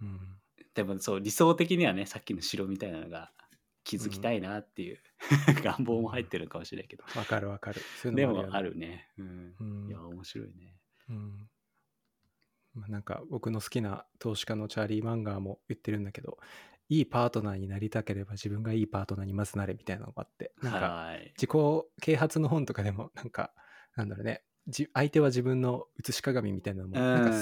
[0.00, 0.18] うん。
[0.74, 3.32] でもそう理想的にはねさっきの城みたいなのが
[3.84, 4.98] 築きたいなっていう、
[5.62, 7.80] 願望も入ってるかもしれないけど、わかるわかる。
[8.00, 8.48] そういうでのよね。
[8.48, 9.54] もあるね、うん。
[9.60, 9.88] うん。
[9.88, 10.76] いや面白いね。
[11.08, 11.50] うん。
[12.74, 16.38] まあ、なんか僕の好きな投資家のチャーリー・マンガーも言ってるんだけど
[16.88, 21.32] いいパートナーになりたければ自分がいいパートナーにまずなれみたいなのがあってなんかはい。
[21.36, 21.50] 自己
[22.00, 23.54] 啓発の本とかでもなんか
[23.94, 24.42] なんだろうね。
[24.66, 27.36] じ相手は自分の写し鏡みたいなのも、うなんか。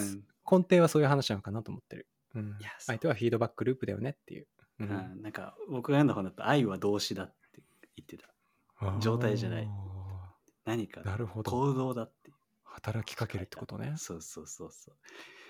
[0.51, 2.09] 根底はそういう話なのかなと思ってる。
[2.35, 2.59] うん。
[2.81, 4.49] 相手はフィードバックループだよねっていう。
[4.87, 4.89] う。
[4.91, 7.63] うんん、なんか僕が読んだ本だと愛は動詞だって
[7.97, 8.29] 言ってた。
[9.01, 9.69] 状態じゃない。
[9.69, 11.51] あ何かーなるほど。
[11.51, 12.31] 行動だって
[12.65, 13.95] 働きかけるってことね。
[13.97, 14.97] そうそうそうそう。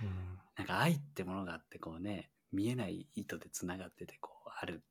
[0.04, 4.82] うんなんか愛ってものがあってこうね見えない糸でつながっててこうある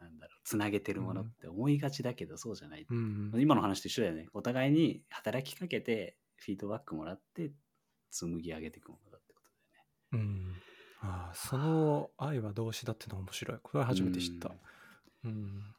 [0.00, 7.50] なんだろうつなげてるものって思いがちだけどそうじゃない、うん今の話と一緒だよねお互いに働きかけてフィードバックもらって
[8.10, 10.49] 紡ぎ上げていくものだってことだよねうん、
[11.02, 13.58] ああその愛は動詞だってのは面白い。
[13.62, 14.50] これは初めて知った。
[15.24, 15.74] うん、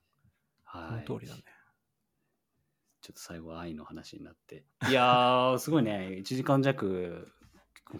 [0.71, 1.09] そはい。
[1.09, 1.43] の通りだね。
[3.01, 4.65] ちょっと最後は愛の話になって。
[4.89, 6.17] いやーすごいね。
[6.19, 7.27] 1時間弱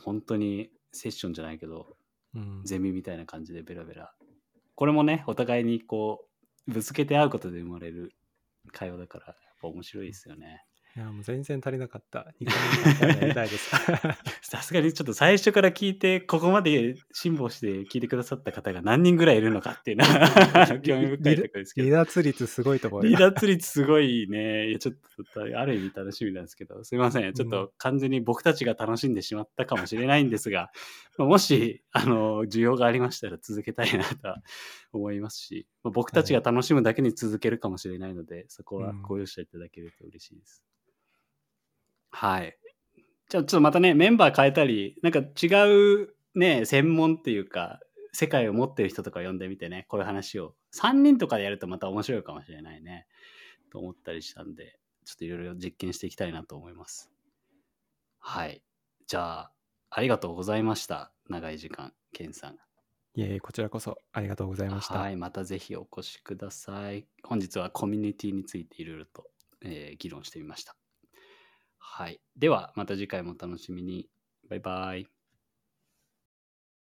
[0.03, 1.97] 本当にセッションじゃないけど
[2.33, 4.13] うん、ゼミみたいな感じでベラベラ。
[4.75, 6.27] これもねお互いにこ
[6.67, 8.13] うぶつけて会うことで生まれる
[8.71, 10.65] 会話だからやっぱ面白いですよね
[10.97, 12.33] いや、もう全然足りなかった。
[12.41, 13.71] 2回目やりたいです。
[14.43, 23.31] さすがにちょっと最初から聞いてここまで辛抱して聞いてくださった方が何人ぐらいいるのかっていうのは 興味深いところですけど離脱率すごいと思う離よ。
[23.31, 24.67] 脱率すごいね。
[24.67, 24.95] いや、ちょっ
[25.33, 27.33] と、ある意味楽しみなんですけど、すいません。
[27.33, 30.71] ちょっと完全に僕たちが楽しんでしまったかもしれないんですが、
[31.17, 34.41] もし、あの、需要がありましたら続けたいなとは
[34.91, 40.63] 思いますし、まあ僕たちが楽しむだけに続けるかもしれないので、そこはうんご容赦いただけると嬉しいです。
[42.11, 42.57] はい。
[43.29, 45.47] じゃあ、ちょっとまたね、メンバー変えたり、なんか違
[46.03, 47.79] うね、専門っていうか、
[48.13, 50.55] 世界を持ってる人とか呼んでみてね、こういう話を。
[50.73, 53.07] 3人とかでやるとまた面白いかもしれないね。
[53.71, 57.09] と思ったりしたんで、ちょっといろいろ実験していきたいなと思います。
[58.19, 58.61] はい。
[59.07, 59.51] じゃあ、
[59.89, 61.11] ありがとうございました。
[61.29, 62.55] 長い時間、ケンさん。
[63.13, 64.95] いえいえ、こちらこそありがとうございました。
[64.99, 65.17] はい。
[65.17, 67.07] またぜひお越しください。
[67.23, 69.29] 本日はコミュニティについていろいろと、
[69.61, 70.75] えー議論してみました。
[71.83, 72.21] はい。
[72.37, 74.09] では、また次回もお楽しみに。
[74.49, 75.20] バイバイ。